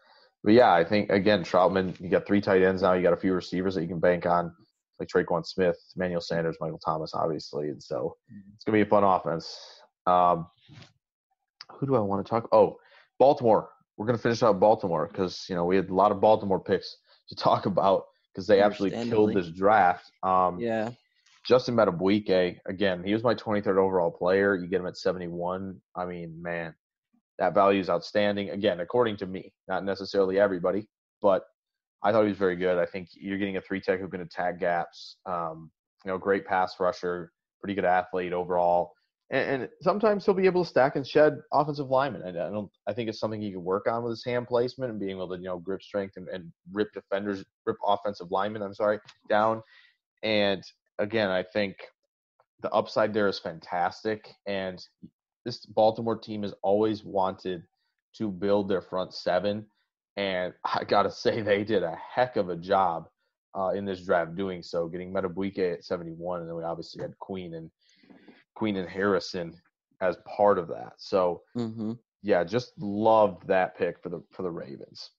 But 0.44 0.52
yeah, 0.52 0.72
I 0.72 0.85
think 0.85 1.11
again, 1.11 1.42
Trautman, 1.42 1.98
you 1.98 2.11
got 2.11 2.26
three 2.26 2.42
tight 2.42 2.62
ends 2.62 2.83
now. 2.83 2.92
You 2.92 3.02
got 3.02 3.14
a 3.14 3.16
few 3.16 3.33
receivers 3.33 3.74
that 3.74 3.83
you 3.83 3.88
can 3.88 3.98
bank 3.98 4.26
on, 4.26 4.54
like 5.00 5.09
Tre'Quan 5.09 5.44
Smith, 5.44 5.76
Emmanuel 5.96 6.20
Sanders, 6.20 6.59
Michael 6.61 6.78
Thomas, 6.78 7.12
obviously, 7.14 7.70
and 7.70 7.83
so 7.83 8.16
it's 8.54 8.64
gonna 8.64 8.76
be 8.76 8.83
a 8.83 8.87
fun 8.87 9.04
offense. 9.04 9.59
Um, 10.07 10.46
who 11.70 11.87
do 11.87 11.96
I 11.96 12.00
want 12.00 12.24
to 12.24 12.28
talk? 12.30 12.48
Oh, 12.52 12.76
Baltimore. 13.18 13.70
We're 13.96 14.07
gonna 14.07 14.18
finish 14.18 14.42
out 14.42 14.61
Baltimore 14.61 15.09
because 15.11 15.46
you 15.48 15.54
know 15.54 15.64
we 15.64 15.76
had 15.76 15.88
a 15.88 15.94
lot 15.94 16.12
of 16.12 16.20
Baltimore 16.20 16.61
picks 16.61 16.94
to 17.30 17.35
talk 17.37 17.64
about 17.64 18.04
because 18.33 18.46
they 18.46 18.61
absolutely 18.61 19.09
killed 19.09 19.35
this 19.35 19.48
draft. 19.48 20.04
Um, 20.22 20.59
Yeah. 20.61 20.90
Justin 21.46 21.76
Madubuike, 21.76 22.59
again, 22.64 23.04
he 23.04 23.12
was 23.12 23.22
my 23.22 23.35
23rd 23.35 23.76
overall 23.76 24.11
player. 24.11 24.57
You 24.57 24.66
get 24.66 24.80
him 24.80 24.87
at 24.87 24.96
71. 24.96 25.78
I 25.94 26.07
mean, 26.07 26.40
man, 26.40 26.74
that 27.38 27.55
value 27.55 27.81
is 27.81 27.90
outstanding. 27.90 28.51
Again, 28.51 28.81
according 28.81 29.16
to 29.18 29.27
me, 29.27 29.53
not 29.68 29.85
necessarily 29.85 30.38
everybody, 30.38 30.87
but 31.20 31.44
I 32.03 32.12
thought 32.12 32.23
he 32.23 32.29
was 32.29 32.38
very 32.38 32.57
good. 32.57 32.79
I 32.79 32.87
think 32.87 33.09
you're 33.14 33.38
getting 33.38 33.57
a 33.57 33.61
three 33.61 33.81
tech 33.81 34.01
who 34.01 34.09
can 34.09 34.20
attack 34.20 34.61
gaps. 34.61 35.16
Um, 35.27 35.70
you 36.05 36.11
know, 36.11 36.18
great 36.18 36.47
pass 36.47 36.75
rusher, 36.79 37.33
pretty 37.61 37.75
good 37.75 37.87
athlete 37.87 38.33
overall, 38.35 38.92
and, 39.31 39.62
and 39.62 39.70
sometimes 39.81 40.25
he'll 40.25 40.35
be 40.35 40.47
able 40.47 40.64
to 40.64 40.68
stack 40.68 40.97
and 40.97 41.07
shed 41.07 41.38
offensive 41.53 41.88
linemen. 41.88 42.23
And 42.23 42.38
I 42.38 42.51
don't. 42.51 42.70
I 42.87 42.92
think 42.92 43.09
it's 43.09 43.18
something 43.18 43.40
he 43.40 43.53
can 43.53 43.64
work 43.64 43.88
on 43.88 44.05
with 44.05 44.12
his 44.12 44.25
hand 44.25 44.47
placement 44.47 44.90
and 44.90 45.01
being 45.01 45.16
able 45.16 45.29
to 45.31 45.37
you 45.37 45.44
know 45.44 45.59
grip 45.59 45.83
strength 45.83 46.16
and, 46.16 46.29
and 46.29 46.53
rip 46.73 46.92
defenders, 46.92 47.42
rip 47.64 47.77
offensive 47.87 48.31
linemen. 48.31 48.62
I'm 48.62 48.75
sorry, 48.75 48.99
down. 49.29 49.62
And 50.23 50.62
again, 50.99 51.31
I 51.31 51.42
think 51.42 51.77
the 52.62 52.70
upside 52.70 53.12
there 53.12 53.29
is 53.29 53.38
fantastic. 53.38 54.35
And 54.47 54.85
this 55.44 55.64
Baltimore 55.66 56.16
team 56.18 56.42
has 56.42 56.54
always 56.62 57.04
wanted 57.04 57.62
to 58.16 58.30
build 58.30 58.68
their 58.68 58.80
front 58.83 59.12
seven. 59.14 59.66
And 60.16 60.52
I 60.64 60.85
got 60.85 61.02
to 61.04 61.11
say, 61.11 61.42
they 61.42 61.64
did 61.64 61.83
a 61.83 61.96
heck 62.14 62.37
of 62.37 62.48
a 62.48 62.57
job 62.57 63.09
uh, 63.57 63.70
in 63.70 63.85
this 63.85 64.04
draft 64.04 64.37
doing 64.37 64.62
so, 64.62 64.88
getting 64.88 65.12
Madubuike 65.12 65.59
at 65.74 65.85
71. 65.85 66.40
And 66.40 66.48
then 66.48 66.57
we 66.57 66.64
obviously 66.64 67.02
had 67.02 67.18
Queen 67.18 67.54
and 67.54 67.70
Queen 68.54 68.76
and 68.76 68.88
Harrison 68.88 69.54
as 70.00 70.16
part 70.37 70.59
of 70.59 70.68
that. 70.68 70.92
So, 70.98 71.42
Mm-hmm. 71.57 71.92
yeah, 72.22 72.42
just 72.44 72.72
loved 72.78 73.46
that 73.48 73.76
pick 73.76 74.02
for 74.02 74.09
the 74.09 74.22
for 74.33 74.42
the 74.42 74.50
Ravens. 74.50 75.11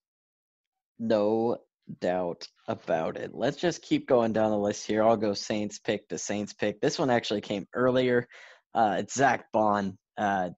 No 0.99 1.57
doubt 2.01 2.47
about 2.67 3.17
it. 3.17 3.31
Let's 3.33 3.57
just 3.57 3.81
keep 3.81 4.07
going 4.07 4.33
down 4.33 4.51
the 4.51 4.57
list 4.57 4.88
here. 4.88 5.03
I'll 5.03 5.17
go 5.17 5.33
Saints 5.33 5.79
pick 5.79 6.07
to 6.09 6.17
Saints 6.17 6.53
pick. 6.53 6.81
This 6.81 6.97
one 6.97 7.09
actually 7.09 7.41
came 7.41 7.67
earlier. 7.73 8.27
Uh, 8.73 8.97
it's 8.99 9.13
Zack 9.13 9.51
Baun, 9.51 9.97
uh, 10.17 10.49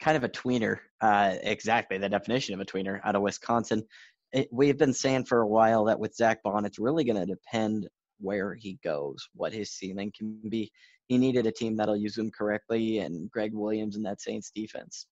kind 0.00 0.16
of 0.16 0.24
a 0.24 0.28
tweener, 0.28 0.78
uh, 1.00 1.34
exactly 1.42 1.98
the 1.98 2.08
definition 2.08 2.54
of 2.54 2.60
a 2.60 2.64
tweener 2.64 3.00
out 3.04 3.16
of 3.16 3.22
Wisconsin. 3.22 3.84
It, 4.32 4.48
we've 4.52 4.78
been 4.78 4.94
saying 4.94 5.24
for 5.24 5.40
a 5.40 5.48
while 5.48 5.84
that 5.86 5.98
with 5.98 6.14
Zack 6.14 6.42
Baun, 6.42 6.64
it's 6.64 6.78
really 6.78 7.04
going 7.04 7.20
to 7.20 7.26
depend 7.26 7.88
where 8.20 8.54
he 8.54 8.78
goes, 8.84 9.28
what 9.34 9.52
his 9.52 9.72
ceiling 9.72 10.12
can 10.16 10.40
be. 10.48 10.70
He 11.06 11.18
needed 11.18 11.46
a 11.46 11.52
team 11.52 11.76
that'll 11.76 11.96
use 11.96 12.16
him 12.16 12.30
correctly, 12.30 12.98
and 12.98 13.30
Greg 13.30 13.52
Williams 13.52 13.96
and 13.96 14.06
that 14.06 14.20
Saints 14.20 14.52
defense, 14.54 15.06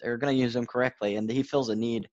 they're 0.00 0.16
going 0.16 0.34
to 0.34 0.42
use 0.42 0.56
him 0.56 0.66
correctly, 0.66 1.16
and 1.16 1.30
he 1.30 1.42
fills 1.42 1.68
a 1.68 1.76
need 1.76 2.08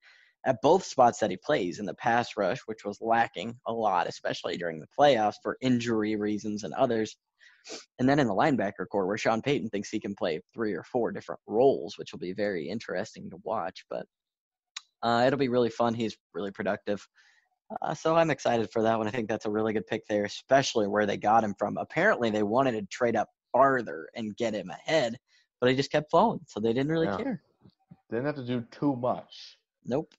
at 0.46 0.62
both 0.62 0.84
spots 0.84 1.20
that 1.20 1.32
he 1.32 1.38
plays 1.38 1.80
in 1.80 1.86
the 1.86 1.94
pass 1.94 2.36
rush, 2.38 2.60
which 2.66 2.86
was 2.86 3.00
lacking 3.02 3.56
a 3.68 3.74
lot, 3.74 4.08
especially 4.08 4.58
during 4.58 4.80
the 4.80 4.88
playoffs 4.98 5.36
for 5.42 5.58
injury 5.62 6.16
reasons 6.16 6.64
and 6.64 6.74
others. 6.74 7.18
And 8.00 8.08
then 8.08 8.20
in 8.20 8.28
the 8.28 8.34
linebacker 8.34 8.88
core, 8.92 9.08
where 9.08 9.18
Sean 9.18 9.42
Payton 9.42 9.70
thinks 9.70 9.90
he 9.90 10.00
can 10.00 10.16
play 10.16 10.42
three 10.54 10.74
or 10.74 10.84
four 10.84 11.12
different 11.12 11.42
roles, 11.48 11.98
which 11.98 12.12
will 12.12 12.20
be 12.20 12.34
very 12.34 12.68
interesting 12.68 13.30
to 13.30 13.38
watch. 13.44 13.86
But 13.90 14.06
uh, 15.04 15.24
it'll 15.26 15.40
be 15.40 15.50
really 15.50 15.70
fun. 15.70 15.94
He's 15.94 16.18
really 16.34 16.52
productive. 16.52 17.06
Uh, 17.82 17.94
so 17.94 18.16
I'm 18.16 18.32
excited 18.32 18.70
for 18.72 18.82
that 18.84 18.98
one. 18.98 19.08
I 19.08 19.12
think 19.12 19.30
that's 19.30 19.46
a 19.46 19.52
really 19.52 19.74
good 19.74 19.88
pick 19.88 20.04
there, 20.08 20.26
especially 20.26 20.88
where 20.88 21.06
they 21.06 21.18
got 21.18 21.44
him 21.44 21.54
from. 21.60 21.78
Apparently, 21.78 22.30
they 22.30 22.44
wanted 22.44 22.72
to 22.72 22.82
trade 22.88 23.16
up 23.16 23.30
farther 23.52 24.10
and 24.16 24.36
get 24.38 24.56
him 24.56 24.70
ahead, 24.70 25.18
but 25.62 25.70
he 25.70 25.76
just 25.76 25.92
kept 25.92 26.10
falling, 26.10 26.40
so 26.48 26.60
they 26.60 26.74
didn't 26.74 26.92
really 26.92 27.08
Yeah. 27.08 27.18
care. 27.18 27.44
Didn't 28.10 28.26
have 28.26 28.36
to 28.36 28.46
do 28.46 28.62
too 28.72 28.96
much 28.96 29.60
Nope. 29.86 30.14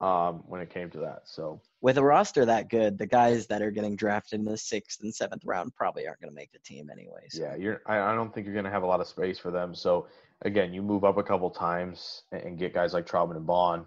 Um, 0.00 0.42
when 0.46 0.60
it 0.60 0.70
came 0.70 0.90
to 0.90 0.98
that. 0.98 1.22
So 1.24 1.62
with 1.80 1.98
a 1.98 2.02
roster 2.02 2.44
that 2.44 2.68
good, 2.68 2.98
the 2.98 3.06
guys 3.06 3.46
that 3.46 3.62
are 3.62 3.70
getting 3.70 3.94
drafted 3.94 4.40
in 4.40 4.44
the 4.44 4.58
sixth 4.58 5.02
and 5.02 5.14
seventh 5.14 5.42
round 5.44 5.74
probably 5.76 6.06
aren't 6.06 6.20
going 6.20 6.30
to 6.30 6.34
make 6.34 6.52
the 6.52 6.58
team 6.58 6.90
anyways. 6.90 7.38
Yeah, 7.38 7.54
you're. 7.54 7.80
I, 7.86 8.00
I 8.00 8.14
don't 8.14 8.34
think 8.34 8.44
you're 8.44 8.54
going 8.54 8.66
to 8.66 8.70
have 8.70 8.82
a 8.82 8.86
lot 8.86 9.00
of 9.00 9.06
space 9.06 9.38
for 9.38 9.50
them. 9.50 9.74
So 9.74 10.08
again, 10.42 10.74
you 10.74 10.82
move 10.82 11.04
up 11.04 11.16
a 11.16 11.22
couple 11.22 11.48
times 11.50 12.22
and, 12.32 12.42
and 12.42 12.58
get 12.58 12.74
guys 12.74 12.92
like 12.92 13.06
Trautman 13.06 13.36
and 13.36 13.46
Baun, 13.46 13.86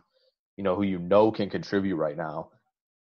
you 0.55 0.63
know, 0.63 0.75
who 0.75 0.83
you 0.83 0.99
know 0.99 1.31
can 1.31 1.49
contribute 1.49 1.97
right 1.97 2.17
now. 2.17 2.49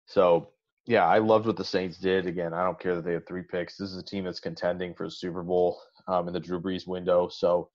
So 0.07 0.49
yeah, 0.87 1.07
I 1.07 1.19
loved 1.19 1.47
what 1.47 1.57
the 1.57 1.65
Saints 1.65 1.99
did. 1.99 2.27
Again, 2.27 2.53
I 2.53 2.63
don't 2.65 2.79
care 2.79 2.95
that 2.95 3.05
they 3.05 3.13
have 3.13 3.27
three 3.27 3.43
picks. 3.43 3.77
This 3.77 3.91
is 3.91 3.97
a 3.97 4.03
team 4.03 4.25
that's 4.25 4.41
contending 4.41 4.95
for 4.95 5.05
a 5.05 5.11
Super 5.11 5.43
Bowl 5.43 5.81
um, 6.09 6.29
in 6.29 6.35
the 6.35 6.41
Drew 6.41 6.61
Brees 6.61 6.87
window. 6.87 7.29
So 7.29 7.71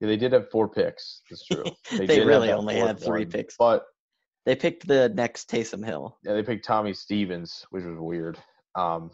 yeah, 0.00 0.08
they 0.08 0.16
did 0.16 0.32
have 0.32 0.50
four 0.50 0.68
picks. 0.68 1.22
That's 1.30 1.44
true. 1.44 1.64
They, 1.96 2.06
did 2.06 2.26
really 2.26 2.52
only 2.52 2.76
had 2.76 2.98
three 2.98 3.24
one, 3.24 3.30
picks. 3.30 3.56
but 3.56 3.86
They 4.46 4.54
picked 4.56 4.86
the 4.86 5.08
next 5.10 5.50
Taysom 5.50 5.84
Hill. 5.84 6.16
yeah, 6.24 6.32
they 6.32 6.42
picked 6.42 6.64
Tommy 6.64 6.92
Stevens, 6.94 7.66
which 7.70 7.84
was 7.84 7.98
weird. 7.98 8.38
Um, 8.76 9.10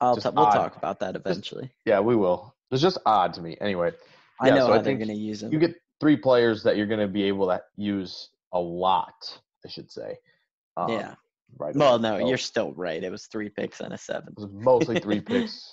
I'll 0.00 0.16
t- 0.16 0.28
we'll 0.34 0.46
odd. 0.46 0.52
talk 0.54 0.76
about 0.76 0.98
that 1.00 1.14
eventually. 1.16 1.70
yeah, 1.86 2.00
we 2.00 2.16
will. 2.16 2.54
It's 2.70 2.82
just 2.82 2.98
odd 3.06 3.32
to 3.34 3.42
me. 3.42 3.56
Anyway, 3.60 3.92
I 4.40 4.48
Yeah, 4.48 4.54
know 4.54 4.60
so 4.60 4.66
how 4.72 4.72
I 4.74 4.82
they're 4.82 4.96
going 4.96 5.08
to 5.08 5.14
use 5.14 5.42
him. 5.42 5.52
you 5.52 5.58
get 5.58 5.74
three 6.00 6.16
players 6.16 6.62
that 6.64 6.76
you're 6.76 6.86
going 6.86 7.00
to 7.00 7.08
be 7.08 7.22
able 7.24 7.46
to 7.48 7.62
use 7.76 8.30
a 8.52 8.58
lot. 8.58 9.40
I 9.64 9.68
should 9.68 9.90
say. 9.90 10.16
Um, 10.76 10.90
yeah. 10.90 11.14
Right. 11.58 11.74
Well, 11.76 11.98
no, 11.98 12.18
So- 12.18 12.28
you're 12.28 12.38
still 12.38 12.72
right. 12.74 13.02
It 13.02 13.10
was 13.12 13.26
three 13.26 13.50
picks 13.50 13.80
and 13.80 13.92
a 13.92 13.98
seven. 13.98 14.34
It 14.36 14.40
was 14.40 14.48
mostly 14.52 14.98
three 15.00 15.20
picks, 15.32 15.70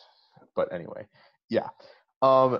but 0.55 0.71
anyway, 0.73 1.05
yeah. 1.49 1.69
Um, 2.21 2.59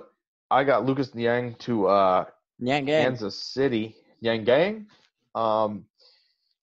I 0.50 0.64
got 0.64 0.86
Lucas 0.86 1.14
Niang 1.14 1.54
to 1.60 1.86
uh, 1.88 2.24
gang. 2.64 2.86
Kansas 2.86 3.36
City. 3.42 3.94
Yang 4.20 4.44
Gang. 4.44 4.86
Um, 5.34 5.84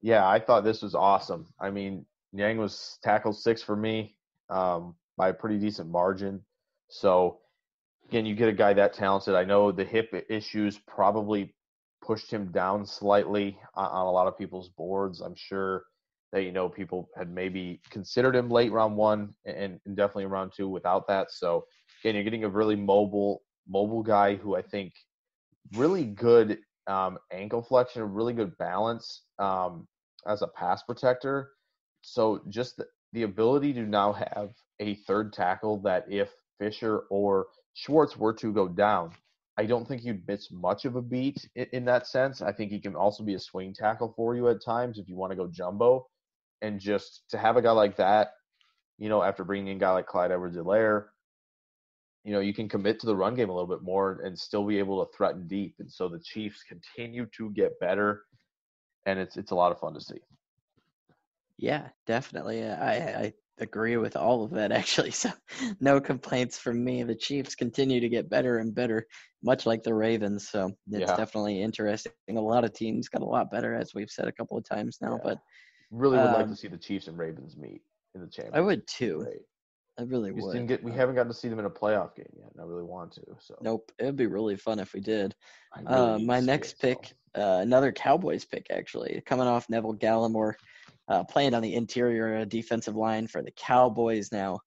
yeah, 0.06 0.30
I 0.30 0.38
thought 0.38 0.64
this 0.64 0.84
was 0.84 0.94
awesome. 0.94 1.48
I 1.60 1.72
mean, 1.72 2.06
Niang 2.32 2.60
was 2.60 3.00
tackle 3.04 3.34
six 3.34 3.64
for 3.64 3.76
me 3.76 4.16
um, 4.52 4.94
by 5.18 5.30
a 5.30 5.34
pretty 5.34 5.58
decent 5.58 5.90
margin. 5.90 6.42
So 6.90 7.40
again, 8.08 8.24
you 8.24 8.36
get 8.36 8.48
a 8.48 8.54
guy 8.54 8.72
that 8.74 8.94
talented. 8.94 9.34
I 9.34 9.46
know 9.46 9.72
the 9.72 9.84
hip 9.84 10.14
issues 10.30 10.78
probably 10.78 11.56
pushed 12.04 12.32
him 12.32 12.52
down 12.52 12.86
slightly 12.86 13.58
on, 13.74 13.88
on 13.88 14.06
a 14.06 14.12
lot 14.12 14.28
of 14.28 14.38
people's 14.38 14.70
boards. 14.70 15.22
I'm 15.22 15.34
sure 15.36 15.86
that 16.32 16.44
you 16.44 16.52
know 16.52 16.70
people 16.70 17.10
had 17.18 17.34
maybe 17.34 17.82
considered 17.90 18.36
him 18.36 18.48
late 18.48 18.72
round 18.72 18.96
one 18.96 19.34
and, 19.48 19.80
and 19.88 19.96
definitely 19.96 20.28
round 20.28 20.52
two 20.56 20.70
without 20.70 21.08
that. 21.08 21.32
So 21.32 21.66
again, 22.04 22.14
you're 22.14 22.24
getting 22.24 22.44
a 22.44 22.50
really 22.50 22.76
mobile 22.76 23.42
mobile 23.68 24.04
guy 24.04 24.36
who 24.36 24.56
I 24.56 24.62
think 24.62 24.94
really 25.74 26.04
good 26.06 26.60
um, 26.86 27.18
ankle 27.32 27.64
flexion, 27.64 28.04
really 28.14 28.34
good 28.34 28.56
balance 28.60 29.24
um, 29.40 29.88
as 30.28 30.42
a 30.42 30.48
pass 30.48 30.84
protector. 30.84 31.52
So 32.02 32.42
just 32.50 32.78
the, 32.78 32.86
the 33.14 33.24
ability 33.24 33.74
to 33.74 33.82
now 33.82 34.14
have 34.14 34.52
a 34.80 34.96
third 35.08 35.34
tackle 35.34 35.82
that 35.84 36.06
if 36.10 36.30
Fisher 36.60 37.04
or 37.10 37.48
Schwartz 37.74 38.18
were 38.18 38.34
to 38.34 38.54
go 38.54 38.68
down, 38.68 39.12
I 39.58 39.66
don't 39.66 39.88
think 39.88 40.04
you'd 40.04 40.28
miss 40.28 40.50
much 40.52 40.86
of 40.86 40.96
a 40.96 41.02
beat 41.02 41.48
in, 41.56 41.68
in 41.72 41.86
that 41.86 42.08
sense. 42.08 42.42
I 42.42 42.52
think 42.52 42.72
he 42.72 42.80
can 42.80 42.96
also 42.96 43.24
be 43.24 43.36
a 43.36 43.40
swing 43.40 43.74
tackle 43.74 44.14
for 44.16 44.36
you 44.36 44.50
at 44.50 44.64
times 44.64 45.00
if 45.00 45.08
you 45.08 45.16
want 45.16 45.32
to 45.32 45.38
go 45.38 45.48
jumbo. 45.48 46.08
And 46.62 46.80
just 46.80 47.24
to 47.30 47.38
have 47.38 47.58
a 47.58 47.62
guy 47.62 47.72
like 47.72 47.98
that, 47.98 48.32
you 48.98 49.10
know, 49.10 49.22
after 49.22 49.44
bringing 49.44 49.68
in 49.68 49.78
a 49.78 49.80
guy 49.80 49.92
like 49.92 50.08
Clyde 50.08 50.32
Edwards-Helaire, 50.32 51.06
you 52.24 52.32
know, 52.34 52.40
you 52.40 52.54
can 52.54 52.68
commit 52.68 53.00
to 53.00 53.06
the 53.06 53.16
run 53.16 53.36
game 53.36 53.50
a 53.50 53.54
little 53.54 53.68
bit 53.68 53.84
more 53.84 54.22
and 54.24 54.38
still 54.38 54.66
be 54.66 54.80
able 54.80 55.06
to 55.06 55.12
threaten 55.16 55.48
deep. 55.48 55.76
And 55.80 55.92
so 55.92 56.10
the 56.10 56.20
Chiefs 56.20 56.64
continue 56.68 57.28
to 57.38 57.52
get 57.52 57.80
better, 57.80 58.24
and 59.06 59.20
it's 59.20 59.38
it's 59.38 59.52
a 59.52 59.56
lot 59.56 59.72
of 59.72 59.80
fun 59.80 59.94
to 59.94 60.02
see. 60.02 60.20
Yeah, 61.58 61.90
definitely. 62.06 62.66
I, 62.66 63.24
I 63.26 63.34
agree 63.60 63.98
with 63.98 64.16
all 64.16 64.44
of 64.44 64.52
that, 64.52 64.72
actually. 64.72 65.12
So, 65.12 65.32
no 65.80 66.02
complaints 66.02 66.58
from 66.60 66.84
me. 66.84 67.04
The 67.04 67.16
Chiefs 67.16 67.56
continue 67.56 68.00
to 68.02 68.10
get 68.10 68.30
better 68.30 68.58
and 68.58 68.74
better, 68.76 69.08
much 69.44 69.66
like 69.66 69.84
the 69.84 69.94
Ravens. 69.94 70.50
So, 70.50 70.72
it's 70.92 71.12
Yeah. 71.12 71.14
definitely 71.14 71.62
interesting. 71.62 72.12
A 72.30 72.42
lot 72.42 72.66
of 72.66 72.74
teams 72.74 73.10
got 73.10 73.22
a 73.22 73.26
lot 73.26 73.52
better, 73.52 73.74
as 73.74 73.94
we've 73.94 74.10
said 74.12 74.28
a 74.28 74.32
couple 74.34 74.58
of 74.58 74.66
times 74.66 74.98
now. 75.02 75.18
Yeah. 75.18 75.24
But 75.24 75.40
Really 75.92 76.20
would 76.20 76.32
like 76.32 76.48
Um, 76.48 76.50
to 76.50 76.56
see 76.56 76.68
the 76.68 76.78
Chiefs 76.78 77.08
and 77.08 77.18
Ravens 77.18 77.56
meet 77.58 77.84
in 78.16 78.22
the 78.22 78.28
championship. 78.28 78.56
I 78.56 78.62
would 78.62 78.88
too. 78.88 79.28
Right. 79.28 79.42
I 79.98 80.04
really 80.04 80.32
We, 80.32 80.42
would. 80.42 80.54
didn't 80.54 80.68
get, 80.68 80.84
we 80.84 80.92
Uh, 80.92 80.96
haven't 80.96 81.16
gotten 81.16 81.32
to 81.32 81.38
see 81.38 81.48
them 81.48 81.60
in 81.60 81.66
a 81.66 81.70
playoff 81.70 82.16
game 82.16 82.28
yet, 82.38 82.52
and 82.52 82.62
I 82.62 82.66
really 82.66 82.84
want 82.84 83.14
to. 83.14 83.22
So 83.40 83.56
Nope. 83.62 83.92
It 83.98 84.06
would 84.06 84.16
be 84.18 84.28
really 84.28 84.56
fun 84.58 84.80
if 84.80 84.94
we 84.94 85.00
did. 85.00 85.36
Really 85.78 85.88
Uh, 85.88 86.20
my 86.20 86.40
next 86.40 86.74
it, 86.74 86.80
so. 86.80 86.88
pick, 86.88 87.14
uh, 87.36 87.60
another 87.62 87.92
Cowboys 87.92 88.46
pick, 88.46 88.68
actually, 88.72 89.22
coming 89.26 89.48
off 89.48 89.70
Neville 89.70 89.96
Gallimore, 89.96 90.56
uh, 91.08 91.24
playing 91.24 91.54
on 91.54 91.62
the 91.62 91.76
interior 91.76 92.44
defensive 92.46 92.96
line 92.96 93.28
for 93.28 93.42
the 93.42 93.52
Cowboys 93.52 94.32
now. 94.32 94.60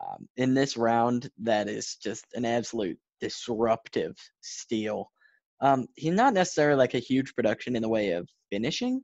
Um, 0.00 0.28
in 0.36 0.54
this 0.54 0.76
round, 0.76 1.28
that 1.38 1.68
is 1.68 1.96
just 1.96 2.24
an 2.34 2.44
absolute 2.44 2.98
disruptive 3.20 4.16
steal. 4.42 5.10
Um, 5.60 5.88
he's 5.96 6.12
not 6.12 6.34
necessarily 6.34 6.78
like 6.78 6.94
a 6.94 7.00
huge 7.00 7.34
production 7.34 7.74
in 7.74 7.82
the 7.82 7.88
way 7.88 8.12
of 8.12 8.28
finishing, 8.48 9.02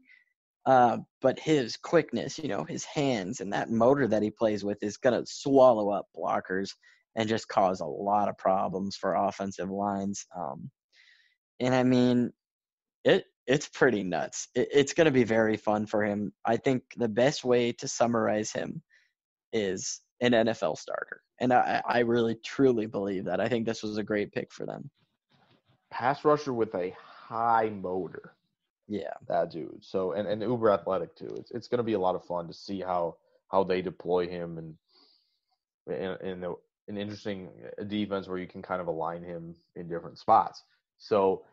uh, 0.67 0.99
but 1.21 1.39
his 1.39 1.77
quickness, 1.77 2.39
you 2.39 2.49
know, 2.49 2.65
his 2.65 2.85
hands 2.85 3.41
and 3.41 3.53
that 3.53 3.71
motor 3.71 4.07
that 4.09 4.23
he 4.23 4.31
plays 4.31 4.65
with 4.65 4.83
is 4.83 4.97
going 4.97 5.19
to 5.19 5.31
swallow 5.31 5.91
up 5.91 6.07
blockers 6.17 6.71
and 7.17 7.29
just 7.29 7.49
cause 7.49 7.81
a 7.81 7.87
lot 7.87 8.29
of 8.29 8.39
problems 8.39 8.97
for 8.97 9.15
offensive 9.15 9.71
lines. 9.71 10.27
Um, 10.37 10.71
and 11.61 11.75
I 11.75 11.83
mean, 11.83 12.33
it 13.05 13.25
it's 13.47 13.69
pretty 13.69 14.03
nuts. 14.03 14.49
It, 14.55 14.69
it's 14.73 14.95
going 14.95 15.05
to 15.05 15.11
be 15.11 15.25
very 15.25 15.57
fun 15.57 15.87
for 15.87 16.03
him. 16.03 16.33
I 16.45 16.57
think 16.57 16.83
the 16.97 17.09
best 17.09 17.45
way 17.45 17.73
to 17.73 17.89
summarize 17.89 18.51
him 18.51 18.83
is 19.53 20.01
an 20.21 20.33
NFL 20.33 20.79
starter, 20.79 21.21
and 21.41 21.53
I, 21.53 21.83
I 21.87 21.99
really 22.01 22.37
truly 22.45 22.87
believe 22.87 23.27
that. 23.27 23.41
I 23.41 23.49
think 23.49 23.67
this 23.67 23.83
was 23.83 23.99
a 23.99 24.03
great 24.03 24.33
pick 24.33 24.53
for 24.53 24.65
them. 24.67 24.91
pass 25.91 26.25
rusher 26.25 26.53
with 26.55 26.75
a 26.75 26.95
high 26.99 27.69
motor. 27.69 28.34
Yeah, 28.87 29.15
that 29.29 29.51
dude. 29.51 29.79
So 29.83 30.13
and, 30.13 30.29
and 30.29 30.43
uber 30.43 30.71
athletic 30.71 31.17
too. 31.17 31.35
It's 31.39 31.51
it's 31.53 31.69
going 31.69 31.79
to 31.79 31.85
be 31.85 31.95
a 31.95 31.99
lot 31.99 32.15
of 32.15 32.25
fun 32.25 32.47
to 32.49 32.55
see 32.55 32.81
how 32.81 33.17
how 33.49 33.65
they 33.65 33.81
deploy 33.81 34.29
him 34.29 34.59
and 34.59 34.75
in 35.87 36.17
in 36.27 36.41
the, 36.41 36.55
an 36.89 36.99
interesting 36.99 37.49
uh, 37.81 37.85
defense 37.85 38.29
where 38.29 38.39
you 38.39 38.47
can 38.47 38.63
kind 38.63 38.81
of 38.81 38.87
align 38.89 39.23
him 39.23 39.55
in 39.75 39.89
different 39.89 40.19
spots. 40.19 40.63
So 40.99 41.45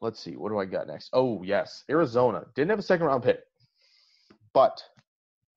let's 0.00 0.20
see, 0.20 0.36
what 0.36 0.50
do 0.50 0.58
I 0.58 0.66
got 0.66 0.86
next? 0.86 1.10
Oh 1.12 1.42
yes, 1.42 1.84
Arizona 1.90 2.44
didn't 2.54 2.70
have 2.70 2.78
a 2.78 2.82
second 2.82 3.06
round 3.06 3.22
pick, 3.22 3.40
but 4.52 4.82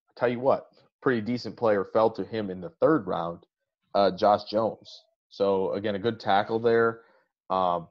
I 0.09 0.19
tell 0.19 0.29
you 0.29 0.39
what, 0.39 0.69
pretty 1.01 1.21
decent 1.21 1.57
player 1.57 1.85
fell 1.91 2.11
to 2.11 2.23
him 2.23 2.49
in 2.49 2.61
the 2.61 2.69
third 2.81 3.07
round, 3.07 3.45
uh, 3.93 4.11
Josh 4.11 4.45
Jones. 4.45 5.03
So 5.29 5.73
again, 5.73 5.95
a 5.95 5.99
good 5.99 6.19
tackle 6.19 6.59
there. 6.59 7.01
Um, 7.49 7.87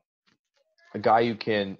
a 0.95 0.99
guy 0.99 1.21
you 1.21 1.35
can 1.35 1.77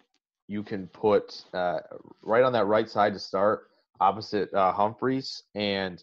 you 0.49 0.63
can 0.63 0.87
put 0.89 1.45
uh, 1.55 1.79
right 2.23 2.43
on 2.43 2.53
that 2.53 2.67
right 2.67 2.89
side 2.89 3.13
to 3.15 3.19
start, 3.19 3.69
opposite 4.01 4.53
uh, 4.53 4.73
Humphries, 4.73 5.43
and 5.55 6.03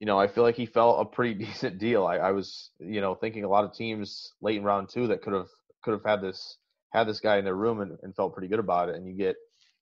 you 0.00 0.06
know 0.06 0.18
I 0.18 0.26
feel 0.26 0.44
like 0.44 0.56
he 0.56 0.66
felt 0.66 1.00
a 1.00 1.04
pretty 1.04 1.34
decent 1.44 1.78
deal. 1.78 2.06
I, 2.06 2.16
I 2.16 2.30
was 2.32 2.70
you 2.78 3.00
know 3.00 3.14
thinking 3.14 3.44
a 3.44 3.48
lot 3.48 3.64
of 3.64 3.72
teams 3.74 4.32
late 4.40 4.56
in 4.56 4.64
round 4.64 4.88
two 4.88 5.06
that 5.08 5.22
could 5.22 5.32
have 5.32 5.48
could 5.82 5.92
have 5.92 6.04
had 6.04 6.20
this 6.20 6.58
had 6.90 7.06
this 7.06 7.20
guy 7.20 7.36
in 7.38 7.44
their 7.44 7.54
room 7.56 7.80
and, 7.80 7.98
and 8.02 8.14
felt 8.14 8.32
pretty 8.32 8.48
good 8.48 8.58
about 8.58 8.88
it, 8.88 8.96
and 8.96 9.06
you 9.06 9.14
get 9.14 9.36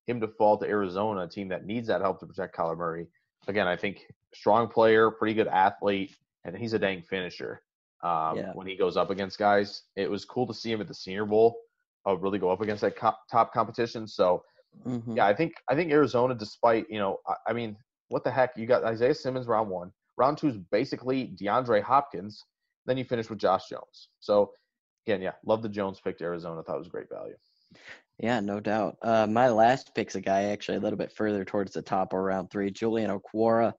him 0.06 0.20
to 0.20 0.28
fall 0.28 0.56
to 0.58 0.66
Arizona, 0.66 1.22
a 1.22 1.28
team 1.28 1.48
that 1.48 1.66
needs 1.66 1.88
that 1.88 2.00
help 2.00 2.20
to 2.20 2.26
protect 2.26 2.56
Kyler 2.56 2.76
Murray. 2.76 3.06
Again, 3.48 3.66
I 3.66 3.76
think 3.76 4.06
strong 4.34 4.68
player, 4.68 5.10
pretty 5.10 5.34
good 5.34 5.48
athlete, 5.48 6.14
and 6.44 6.56
he's 6.56 6.72
a 6.72 6.78
dang 6.78 7.02
finisher. 7.02 7.62
Um, 8.02 8.36
Yeah. 8.36 8.52
When 8.54 8.66
he 8.66 8.76
goes 8.76 8.96
up 8.96 9.10
against 9.10 9.38
guys, 9.38 9.82
it 9.96 10.10
was 10.10 10.24
cool 10.24 10.46
to 10.46 10.54
see 10.54 10.70
him 10.70 10.80
at 10.80 10.88
the 10.88 10.94
Senior 10.94 11.24
Bowl 11.24 11.56
uh, 12.06 12.16
really 12.16 12.38
go 12.38 12.50
up 12.50 12.60
against 12.60 12.82
that 12.82 12.96
co- 12.96 13.14
top 13.30 13.52
competition. 13.52 14.06
So 14.06 14.42
Mhm. 14.86 15.16
yeah, 15.16 15.26
I 15.26 15.34
think 15.34 15.54
I 15.68 15.74
think 15.74 15.90
Arizona, 15.90 16.34
despite 16.34 16.88
you 16.90 16.98
know, 16.98 17.18
I, 17.26 17.34
I 17.48 17.52
mean, 17.52 17.76
what 18.08 18.24
the 18.24 18.30
heck? 18.30 18.56
You 18.56 18.66
got 18.66 18.84
Isaiah 18.84 19.14
Simmons 19.14 19.46
round 19.46 19.70
one, 19.70 19.90
round 20.16 20.38
two 20.38 20.48
is 20.48 20.58
basically 20.70 21.34
DeAndre 21.40 21.82
Hopkins. 21.82 22.44
Then 22.84 22.98
you 22.98 23.04
finish 23.04 23.28
with 23.30 23.38
Josh 23.38 23.68
Jones. 23.68 24.10
So 24.20 24.52
again, 25.06 25.22
yeah, 25.22 25.32
love 25.44 25.62
the 25.62 25.68
Jones 25.68 26.00
pick 26.00 26.18
to 26.18 26.24
Arizona. 26.24 26.62
Thought 26.62 26.76
it 26.76 26.78
was 26.78 26.88
great 26.88 27.08
value. 27.10 27.36
Yeah, 28.18 28.40
no 28.40 28.60
doubt. 28.60 28.96
Uh, 29.02 29.26
my 29.26 29.48
last 29.48 29.94
pick's 29.94 30.14
a 30.14 30.20
guy 30.20 30.44
actually 30.44 30.78
a 30.78 30.80
little 30.80 30.96
bit 30.96 31.12
further 31.12 31.44
towards 31.44 31.72
the 31.72 31.82
top 31.82 32.12
of 32.12 32.20
round 32.20 32.50
three, 32.50 32.70
Julian 32.70 33.10
Okwara, 33.10 33.74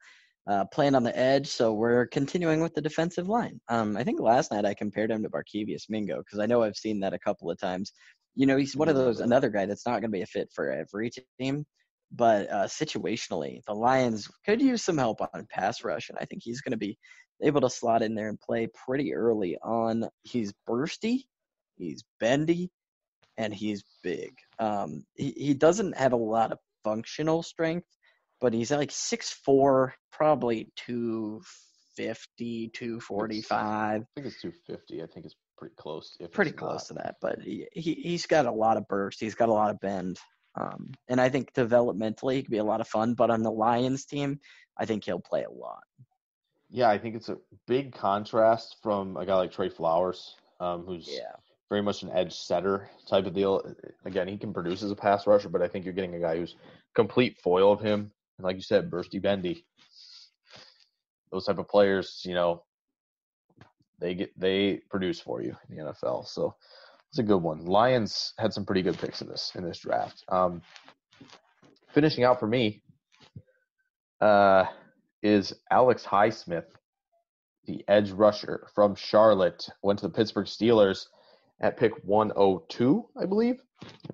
uh, 0.47 0.65
playing 0.65 0.93
on 0.93 1.03
the 1.03 1.17
edge. 1.17 1.47
So 1.47 1.73
we're 1.73 2.05
continuing 2.07 2.61
with 2.61 2.73
the 2.75 2.81
defensive 2.81 3.27
line. 3.27 3.59
Um, 3.69 3.97
I 3.97 4.03
think 4.03 4.19
last 4.19 4.51
night 4.51 4.65
I 4.65 4.73
compared 4.73 5.09
him 5.09 5.23
to 5.23 5.29
Barkevious 5.29 5.89
Mingo 5.89 6.17
because 6.17 6.39
I 6.39 6.45
know 6.45 6.61
I've 6.61 6.77
seen 6.77 6.99
that 6.99 7.13
a 7.13 7.19
couple 7.19 7.49
of 7.49 7.59
times. 7.59 7.93
You 8.37 8.45
know, 8.45 8.55
he's 8.55 8.75
one 8.75 8.87
of 8.87 8.95
those 8.95 9.19
another 9.19 9.49
guy 9.49 9.65
that's 9.65 9.87
not 9.87 9.93
going 9.93 10.11
to 10.11 10.17
be 10.17 10.21
a 10.21 10.27
fit 10.27 10.49
for 10.53 10.71
every 10.71 11.09
team, 11.39 11.65
but 12.11 12.47
uh, 12.51 12.65
situationally, 12.65 13.61
the 13.65 13.73
Lions 13.73 14.29
could 14.45 14.61
use 14.61 14.83
some 14.83 14.99
help 14.99 15.21
on 15.21 15.47
pass 15.49 15.83
rush, 15.83 16.09
and 16.09 16.19
I 16.21 16.25
think 16.25 16.43
he's 16.43 16.61
going 16.61 16.71
to 16.71 16.77
be 16.77 16.99
able 17.41 17.61
to 17.61 17.69
slot 17.69 18.03
in 18.03 18.13
there 18.13 18.29
and 18.29 18.39
play 18.39 18.67
pretty 18.85 19.15
early 19.15 19.57
on. 19.63 20.07
He's 20.21 20.53
bursty, 20.69 21.23
he's 21.77 22.03
bendy, 22.19 22.69
and 23.37 23.51
he's 23.51 23.83
big. 24.03 24.35
Um, 24.59 25.03
he, 25.15 25.31
he 25.35 25.53
doesn't 25.55 25.97
have 25.97 26.13
a 26.13 26.17
lot 26.17 26.51
of 26.51 26.59
functional 26.83 27.41
strength, 27.41 27.87
but 28.39 28.53
he's 28.53 28.69
like 28.69 28.91
6'4", 28.91 29.93
probably 30.11 30.69
250, 30.75 32.69
245, 32.69 33.51
I 33.51 34.05
think 34.13 34.27
it's 34.27 34.41
250. 34.41 35.01
I 35.01 35.07
think 35.07 35.25
it's 35.25 35.35
pretty 35.57 35.75
close. 35.75 36.15
If 36.19 36.31
pretty 36.31 36.51
close 36.51 36.89
not. 36.91 36.97
to 36.99 37.03
that. 37.03 37.15
But 37.21 37.41
he, 37.41 37.67
he, 37.73 37.93
he's 37.95 38.25
got 38.25 38.45
a 38.45 38.51
lot 38.51 38.77
of 38.77 38.87
burst. 38.87 39.19
He's 39.19 39.35
got 39.35 39.49
a 39.49 39.53
lot 39.53 39.71
of 39.71 39.79
bend. 39.79 40.19
Um, 40.59 40.91
and 41.07 41.21
I 41.21 41.29
think 41.29 41.53
developmentally 41.53 42.35
he 42.35 42.41
could 42.43 42.51
be 42.51 42.57
a 42.57 42.63
lot 42.63 42.81
of 42.81 42.87
fun. 42.87 43.13
But 43.13 43.29
on 43.29 43.43
the 43.43 43.51
Lions 43.51 44.05
team, 44.05 44.39
I 44.77 44.85
think 44.85 45.03
he'll 45.03 45.19
play 45.19 45.43
a 45.43 45.51
lot. 45.51 45.83
Yeah, 46.69 46.89
I 46.89 46.97
think 46.97 47.15
it's 47.15 47.29
a 47.29 47.37
big 47.65 47.93
contrast 47.93 48.77
from 48.83 49.17
a 49.17 49.25
guy 49.25 49.35
like 49.35 49.51
Trey 49.51 49.69
Flowers, 49.69 50.35
um, 50.59 50.83
who's 50.85 51.07
Yeah. 51.09 51.31
very 51.69 51.81
much 51.81 52.03
an 52.03 52.11
edge 52.11 52.33
setter 52.33 52.89
type 53.07 53.25
of 53.25 53.33
deal. 53.33 53.61
Again, 54.05 54.27
he 54.27 54.37
can 54.37 54.53
produce 54.53 54.83
as 54.83 54.91
a 54.91 54.95
pass 54.95 55.27
rusher, 55.27 55.49
but 55.49 55.61
I 55.61 55.67
think 55.67 55.85
you're 55.85 55.93
getting 55.93 56.15
a 56.15 56.19
guy 56.19 56.37
who's 56.37 56.55
complete 56.93 57.39
foil 57.41 57.71
of 57.71 57.79
him. 57.79 58.11
And 58.37 58.45
like 58.45 58.55
you 58.57 58.61
said, 58.61 58.89
bursty 58.91 59.21
bendy. 59.21 59.65
Those 61.31 61.45
type 61.45 61.57
of 61.57 61.67
players, 61.67 62.21
you 62.25 62.33
know, 62.33 62.63
they 63.99 64.15
get 64.15 64.39
they 64.39 64.81
produce 64.89 65.19
for 65.19 65.41
you 65.41 65.55
in 65.69 65.77
the 65.77 65.83
NFL. 65.83 66.27
So 66.27 66.55
it's 67.09 67.19
a 67.19 67.23
good 67.23 67.41
one. 67.41 67.65
Lions 67.65 68.33
had 68.37 68.53
some 68.53 68.65
pretty 68.65 68.81
good 68.81 68.97
picks 68.97 69.21
in 69.21 69.27
this 69.27 69.51
in 69.55 69.63
this 69.63 69.79
draft. 69.79 70.23
Um, 70.29 70.61
finishing 71.93 72.23
out 72.23 72.39
for 72.39 72.47
me 72.47 72.81
uh, 74.21 74.65
is 75.23 75.53
Alex 75.71 76.03
Highsmith, 76.03 76.65
the 77.65 77.83
edge 77.87 78.11
rusher 78.11 78.67
from 78.75 78.95
Charlotte. 78.95 79.67
Went 79.81 79.99
to 79.99 80.07
the 80.07 80.13
Pittsburgh 80.13 80.47
Steelers 80.47 81.05
at 81.61 81.77
pick 81.77 81.93
102, 82.03 83.05
I 83.19 83.25
believe. 83.25 83.61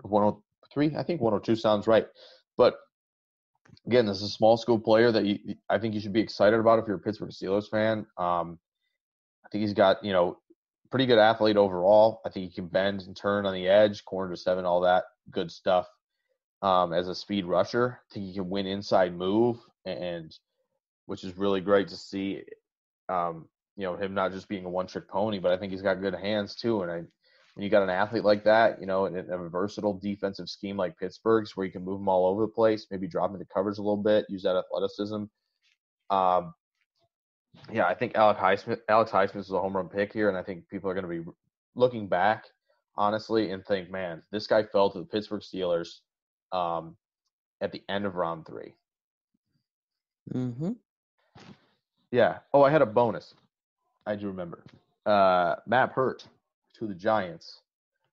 103, 0.01 0.95
I 0.95 1.03
think 1.03 1.21
102 1.21 1.55
sounds 1.59 1.87
right. 1.87 2.05
But 2.57 2.75
again, 3.87 4.05
this 4.05 4.17
is 4.17 4.23
a 4.23 4.29
small 4.29 4.57
school 4.57 4.79
player 4.79 5.11
that 5.11 5.25
you, 5.25 5.55
I 5.69 5.77
think 5.77 5.93
you 5.93 5.99
should 5.99 6.13
be 6.13 6.21
excited 6.21 6.59
about 6.59 6.79
if 6.79 6.85
you're 6.87 6.97
a 6.97 6.99
Pittsburgh 6.99 7.31
Steelers 7.31 7.69
fan. 7.69 8.05
Um, 8.17 8.59
think 9.53 9.61
he's 9.61 9.73
got, 9.73 10.03
you 10.03 10.11
know, 10.11 10.39
pretty 10.89 11.05
good 11.05 11.19
athlete 11.19 11.57
overall. 11.57 12.21
I 12.25 12.29
think 12.29 12.49
he 12.49 12.55
can 12.55 12.67
bend 12.67 13.03
and 13.03 13.15
turn 13.15 13.45
on 13.45 13.53
the 13.53 13.67
edge, 13.67 14.03
corner 14.03 14.31
to 14.31 14.37
seven, 14.37 14.65
all 14.65 14.81
that 14.81 15.05
good 15.31 15.51
stuff. 15.51 15.87
Um, 16.63 16.91
as 16.91 17.07
a 17.07 17.15
speed 17.15 17.45
rusher, 17.45 17.99
I 18.09 18.13
think 18.13 18.25
he 18.25 18.33
can 18.33 18.49
win 18.49 18.65
inside 18.65 19.15
move, 19.15 19.57
and 19.85 20.35
which 21.05 21.23
is 21.23 21.37
really 21.37 21.61
great 21.61 21.89
to 21.89 21.95
see. 21.95 22.41
Um, 23.09 23.47
you 23.75 23.83
know, 23.83 23.95
him 23.95 24.13
not 24.13 24.31
just 24.31 24.47
being 24.47 24.65
a 24.65 24.69
one-trick 24.69 25.07
pony, 25.07 25.39
but 25.39 25.51
I 25.51 25.57
think 25.57 25.71
he's 25.71 25.81
got 25.81 26.01
good 26.01 26.15
hands 26.15 26.55
too. 26.55 26.81
And 26.81 26.91
I, 26.91 26.95
when 26.95 27.63
you 27.63 27.69
got 27.69 27.83
an 27.83 27.89
athlete 27.89 28.23
like 28.23 28.43
that, 28.45 28.79
you 28.79 28.87
know, 28.87 29.05
in 29.05 29.15
a 29.17 29.49
versatile 29.49 29.99
defensive 29.99 30.49
scheme 30.49 30.77
like 30.77 30.97
Pittsburgh's, 30.97 31.55
where 31.55 31.65
you 31.65 31.71
can 31.71 31.83
move 31.83 31.99
them 31.99 32.09
all 32.09 32.25
over 32.27 32.41
the 32.41 32.51
place, 32.51 32.87
maybe 32.89 33.07
drop 33.07 33.33
into 33.33 33.45
coverage 33.45 33.77
a 33.77 33.81
little 33.81 33.97
bit, 34.01 34.25
use 34.29 34.43
that 34.43 34.55
athleticism. 34.55 35.25
Um, 36.09 36.53
yeah, 37.71 37.85
I 37.85 37.93
think 37.93 38.15
Alex 38.15 38.39
Highsmith, 38.39 38.79
Alex 38.89 39.11
Highsmith 39.11 39.37
is 39.37 39.51
a 39.51 39.59
home 39.59 39.75
run 39.75 39.89
pick 39.89 40.13
here, 40.13 40.29
and 40.29 40.37
I 40.37 40.43
think 40.43 40.67
people 40.69 40.89
are 40.89 40.93
going 40.93 41.05
to 41.05 41.23
be 41.23 41.31
looking 41.75 42.07
back, 42.07 42.45
honestly, 42.95 43.51
and 43.51 43.65
think, 43.65 43.89
man, 43.89 44.21
this 44.31 44.47
guy 44.47 44.63
fell 44.63 44.89
to 44.91 44.99
the 44.99 45.05
Pittsburgh 45.05 45.41
Steelers 45.41 45.99
um, 46.51 46.95
at 47.61 47.71
the 47.71 47.83
end 47.89 48.05
of 48.05 48.15
round 48.15 48.45
three. 48.45 48.73
Mm-hmm. 50.33 50.71
Yeah. 52.11 52.39
Oh, 52.53 52.63
I 52.63 52.69
had 52.69 52.81
a 52.81 52.85
bonus. 52.85 53.33
I 54.05 54.15
do 54.15 54.27
remember. 54.27 54.63
Uh, 55.05 55.55
Matt 55.65 55.93
Peart 55.93 56.27
to 56.75 56.87
the 56.87 56.93
Giants, 56.93 57.61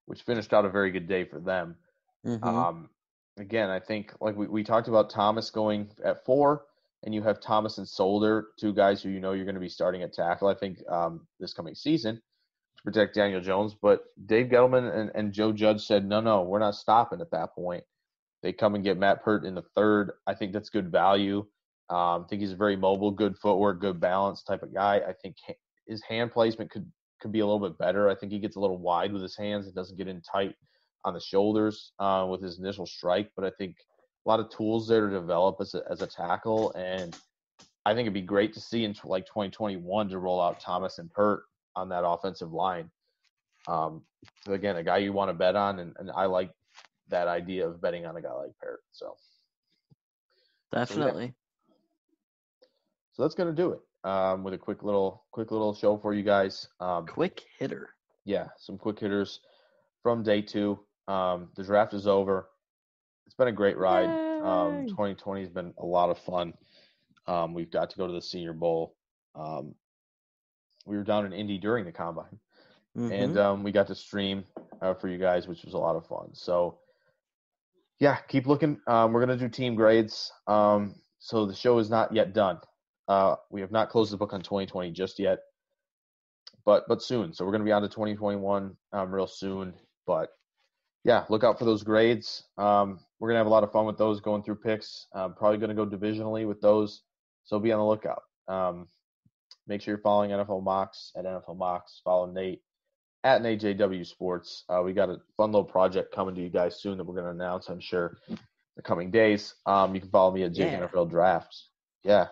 which 0.07 0.23
finished 0.23 0.53
out 0.53 0.65
a 0.65 0.71
very 0.71 0.91
good 0.91 1.07
day 1.07 1.25
for 1.25 1.39
them. 1.39 1.77
Mm-hmm. 2.27 2.45
Um, 2.45 2.91
again, 3.39 3.71
I 3.71 3.81
think 3.81 4.13
like 4.21 4.37
we, 4.37 4.47
we 4.47 4.65
talked 4.65 4.89
about 4.89 5.11
Thomas 5.11 5.51
going 5.51 5.89
at 6.05 6.25
four, 6.25 6.65
and 7.03 7.15
you 7.15 7.23
have 7.23 7.41
Thomas 7.41 7.79
and 7.79 7.89
Solder, 7.89 8.49
two 8.59 8.73
guys 8.73 9.03
who 9.03 9.09
you 9.09 9.21
know 9.21 9.33
you're 9.33 9.45
going 9.45 9.55
to 9.55 9.61
be 9.61 9.69
starting 9.69 10.03
at 10.03 10.13
tackle. 10.13 10.49
I 10.49 10.55
think 10.55 10.79
um, 10.91 11.27
this 11.39 11.55
coming 11.55 11.75
season 11.75 12.17
to 12.17 12.83
protect 12.83 13.15
Daniel 13.15 13.41
Jones. 13.41 13.75
But 13.81 14.05
Dave 14.27 14.47
Gettleman 14.47 14.95
and, 14.95 15.11
and 15.15 15.33
Joe 15.33 15.53
Judge 15.53 15.87
said, 15.87 16.07
no, 16.07 16.21
no, 16.21 16.43
we're 16.43 16.59
not 16.59 16.75
stopping 16.75 17.21
at 17.21 17.31
that 17.31 17.55
point. 17.55 17.85
They 18.43 18.53
come 18.53 18.75
and 18.75 18.85
get 18.85 18.99
Matt 18.99 19.23
Peart 19.23 19.45
in 19.45 19.55
the 19.55 19.65
third. 19.75 20.13
I 20.27 20.35
think 20.35 20.53
that's 20.53 20.71
good 20.71 20.91
value. 20.91 21.47
Um, 21.91 22.25
I 22.25 22.25
think 22.29 22.41
he's 22.41 22.53
a 22.53 22.57
very 22.57 22.77
mobile, 22.77 23.11
good 23.11 23.37
footwork, 23.37 23.81
good 23.81 24.01
balance 24.01 24.43
type 24.43 24.63
of 24.63 24.73
guy. 24.73 25.01
I 25.07 25.13
think 25.13 25.37
his 25.87 26.03
hand 26.03 26.33
placement 26.33 26.71
could 26.71 26.91
could 27.21 27.33
be 27.33 27.41
a 27.41 27.47
little 27.47 27.61
bit 27.61 27.77
better. 27.77 28.09
I 28.09 28.15
think 28.15 28.33
he 28.33 28.39
gets 28.39 28.57
a 28.57 28.61
little 28.61 28.79
wide 28.79 29.13
with 29.13 29.21
his 29.21 29.37
hands. 29.37 29.67
It 29.67 29.75
doesn't 29.75 29.99
get 29.99 30.09
in 30.09 30.23
tight 30.23 30.55
on 31.05 31.13
the 31.13 31.21
shoulders 31.21 31.93
uh, 31.99 32.27
with 32.31 32.43
his 32.43 32.59
initial 32.59 32.87
strike. 32.87 33.31
But 33.37 33.45
I 33.45 33.51
think 33.59 33.77
a 34.25 34.29
lot 34.29 34.41
of 34.41 34.51
tools 34.51 34.89
there 34.89 35.07
to 35.07 35.13
develop 35.13 35.57
as 35.61 35.75
a, 35.75 35.83
as 35.91 36.03
a 36.03 36.07
tackle. 36.07 36.73
And 36.73 37.17
I 37.87 37.95
think 37.95 38.03
it'd 38.03 38.15
be 38.15 38.21
great 38.21 38.53
to 38.55 38.61
see 38.61 38.85
in 38.85 38.95
like 39.05 39.27
2021 39.27 40.09
to 40.11 40.19
roll 40.19 40.41
out 40.41 40.61
Thomas 40.61 40.99
and 40.99 41.11
Peart 41.11 41.45
on 41.75 41.89
that 41.89 42.07
offensive 42.07 42.53
line. 42.53 42.91
Um, 43.67 44.03
so 44.45 44.53
again, 44.53 44.77
a 44.77 44.83
guy 44.83 44.99
you 44.99 45.13
want 45.13 45.31
to 45.31 45.35
bet 45.35 45.57
on, 45.57 45.79
and, 45.79 45.95
and 45.99 46.11
I 46.11 46.27
like 46.27 46.51
that 47.09 47.29
idea 47.29 47.67
of 47.67 47.81
betting 47.81 48.07
on 48.07 48.17
a 48.17 48.23
guy 48.23 48.33
like 48.33 48.53
Peart. 48.61 48.81
So 48.93 49.17
definitely. 50.73 51.35
So 53.13 53.23
that's 53.23 53.35
gonna 53.35 53.53
do 53.53 53.73
it. 53.73 53.81
Um, 54.03 54.45
with 54.45 54.55
a 54.55 54.59
quick 54.59 54.83
little 54.83 55.25
quick 55.31 55.51
little 55.51 55.75
show 55.75 55.99
for 55.99 56.15
you 56.15 56.23
guys. 56.23 56.69
Um, 56.81 57.07
quick 57.07 57.43
hitter. 57.59 57.91
Yeah, 58.25 58.49
some 58.59 58.79
quick 58.79 58.99
hitters 58.99 59.41
from 60.03 60.23
day 60.23 60.43
two. 60.43 60.79
Um, 61.09 61.49
the 61.57 61.65
draft 61.65 61.93
is 61.93 62.07
over. 62.07 62.50
It's 63.31 63.37
been 63.37 63.47
a 63.47 63.53
great 63.53 63.79
ride. 63.79 64.09
Um, 64.43 64.89
2020 64.89 65.43
has 65.43 65.51
been 65.51 65.73
a 65.79 65.87
lot 65.87 66.11
of 66.11 66.19
fun. 66.19 66.53
Um, 67.29 67.55
we've 67.55 67.71
got 67.71 67.89
to 67.91 67.97
go 67.97 68.09
to 68.09 68.13
the 68.13 68.21
Senior 68.21 68.53
Bowl. 68.53 68.97
Um, 69.37 69.77
we 70.85 70.97
were 70.97 71.05
down 71.05 71.25
in 71.25 71.33
Indy 71.33 71.57
during 71.57 71.85
the 71.85 71.93
combine, 71.93 72.41
mm-hmm. 72.99 73.13
and 73.13 73.39
um, 73.39 73.63
we 73.63 73.71
got 73.71 73.87
to 73.87 73.95
stream 73.95 74.43
uh, 74.83 74.95
for 74.95 75.07
you 75.07 75.17
guys, 75.17 75.47
which 75.47 75.63
was 75.63 75.75
a 75.75 75.79
lot 75.79 75.95
of 75.95 76.05
fun. 76.09 76.31
So, 76.33 76.81
yeah, 78.01 78.17
keep 78.27 78.49
looking. 78.49 78.81
Um, 78.89 79.13
we're 79.13 79.21
gonna 79.21 79.37
do 79.37 79.49
team 79.49 79.77
grades. 79.77 80.33
Um, 80.49 80.97
so 81.21 81.47
the 81.47 81.55
show 81.55 81.79
is 81.79 81.89
not 81.89 82.13
yet 82.13 82.33
done. 82.35 82.59
Uh, 83.07 83.37
we 83.49 83.61
have 83.61 83.71
not 83.71 83.91
closed 83.91 84.13
the 84.13 84.17
book 84.17 84.33
on 84.33 84.41
2020 84.41 84.91
just 84.91 85.21
yet, 85.21 85.39
but 86.65 86.83
but 86.89 87.01
soon. 87.01 87.33
So 87.33 87.47
we're 87.47 87.53
gonna 87.53 87.63
be 87.63 87.71
on 87.71 87.83
to 87.83 87.89
2021 87.89 88.77
um, 88.93 89.15
real 89.15 89.29
soon. 89.29 89.73
But 90.05 90.31
yeah, 91.05 91.25
look 91.29 91.45
out 91.45 91.59
for 91.59 91.65
those 91.65 91.83
grades. 91.83 92.45
Um, 92.59 93.01
we're 93.19 93.29
gonna 93.29 93.39
have 93.39 93.47
a 93.47 93.51
lot 93.51 93.65
of 93.65 93.73
fun 93.73 93.87
with 93.87 93.99
those 93.99 94.21
going 94.21 94.43
through 94.43 94.57
picks. 94.57 95.07
Um, 95.15 95.35
probably 95.35 95.59
gonna 95.59 95.75
go 95.75 95.87
divisionally 95.87 96.47
with 96.47 96.61
those, 96.61 97.03
so 97.45 97.59
be 97.59 97.73
on 97.73 97.79
the 97.79 97.85
lookout. 97.87 98.23
Um, 98.49 98.89
make 99.67 99.81
sure 99.83 99.93
you're 99.95 100.03
following 100.03 100.31
NFL 100.31 100.63
Mocks 100.63 101.13
at 101.17 101.25
NFL 101.25 101.57
Mocks. 101.57 102.01
Follow 102.05 102.31
Nate 102.31 102.63
at 103.25 103.43
NateJW 103.43 104.07
Sports. 104.07 104.65
Uh, 104.69 104.83
we 104.85 104.93
got 104.93 105.11
a 105.11 105.21
fun 105.37 105.53
little 105.53 105.65
project 105.65 106.15
coming 106.15 106.35
to 106.35 106.41
you 106.41 106.49
guys 106.49 106.81
soon 106.81 106.97
that 106.99 107.05
we're 107.05 107.15
gonna 107.15 107.31
announce. 107.31 107.69
I'm 107.69 107.81
sure 107.81 108.17
the 108.77 108.83
coming 108.83 109.11
days. 109.11 109.55
Um, 109.67 109.95
you 109.95 110.01
can 110.01 110.11
follow 110.11 110.33
me 110.33 110.43
at 110.45 110.53
Jake 110.53 110.73
Yeah. 110.73 110.87
NFL 110.87 111.11
Drafts. 111.11 111.69
Yeah, 112.03 112.29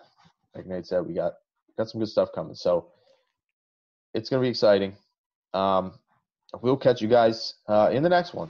like 0.55 0.65
Nate 0.65 0.85
said, 0.87 1.05
we 1.05 1.13
got 1.13 1.33
got 1.77 1.89
some 1.89 1.99
good 1.99 2.09
stuff 2.09 2.29
coming. 2.33 2.55
So 2.55 2.91
it's 4.13 4.29
gonna 4.29 4.41
be 4.41 4.47
exciting. 4.49 4.95
Um, 5.53 5.93
we'll 6.61 6.77
catch 6.77 7.01
you 7.01 7.07
guys 7.07 7.53
uh, 7.67 7.89
in 7.93 8.01
the 8.03 8.09
next 8.09 8.33
one. 8.33 8.49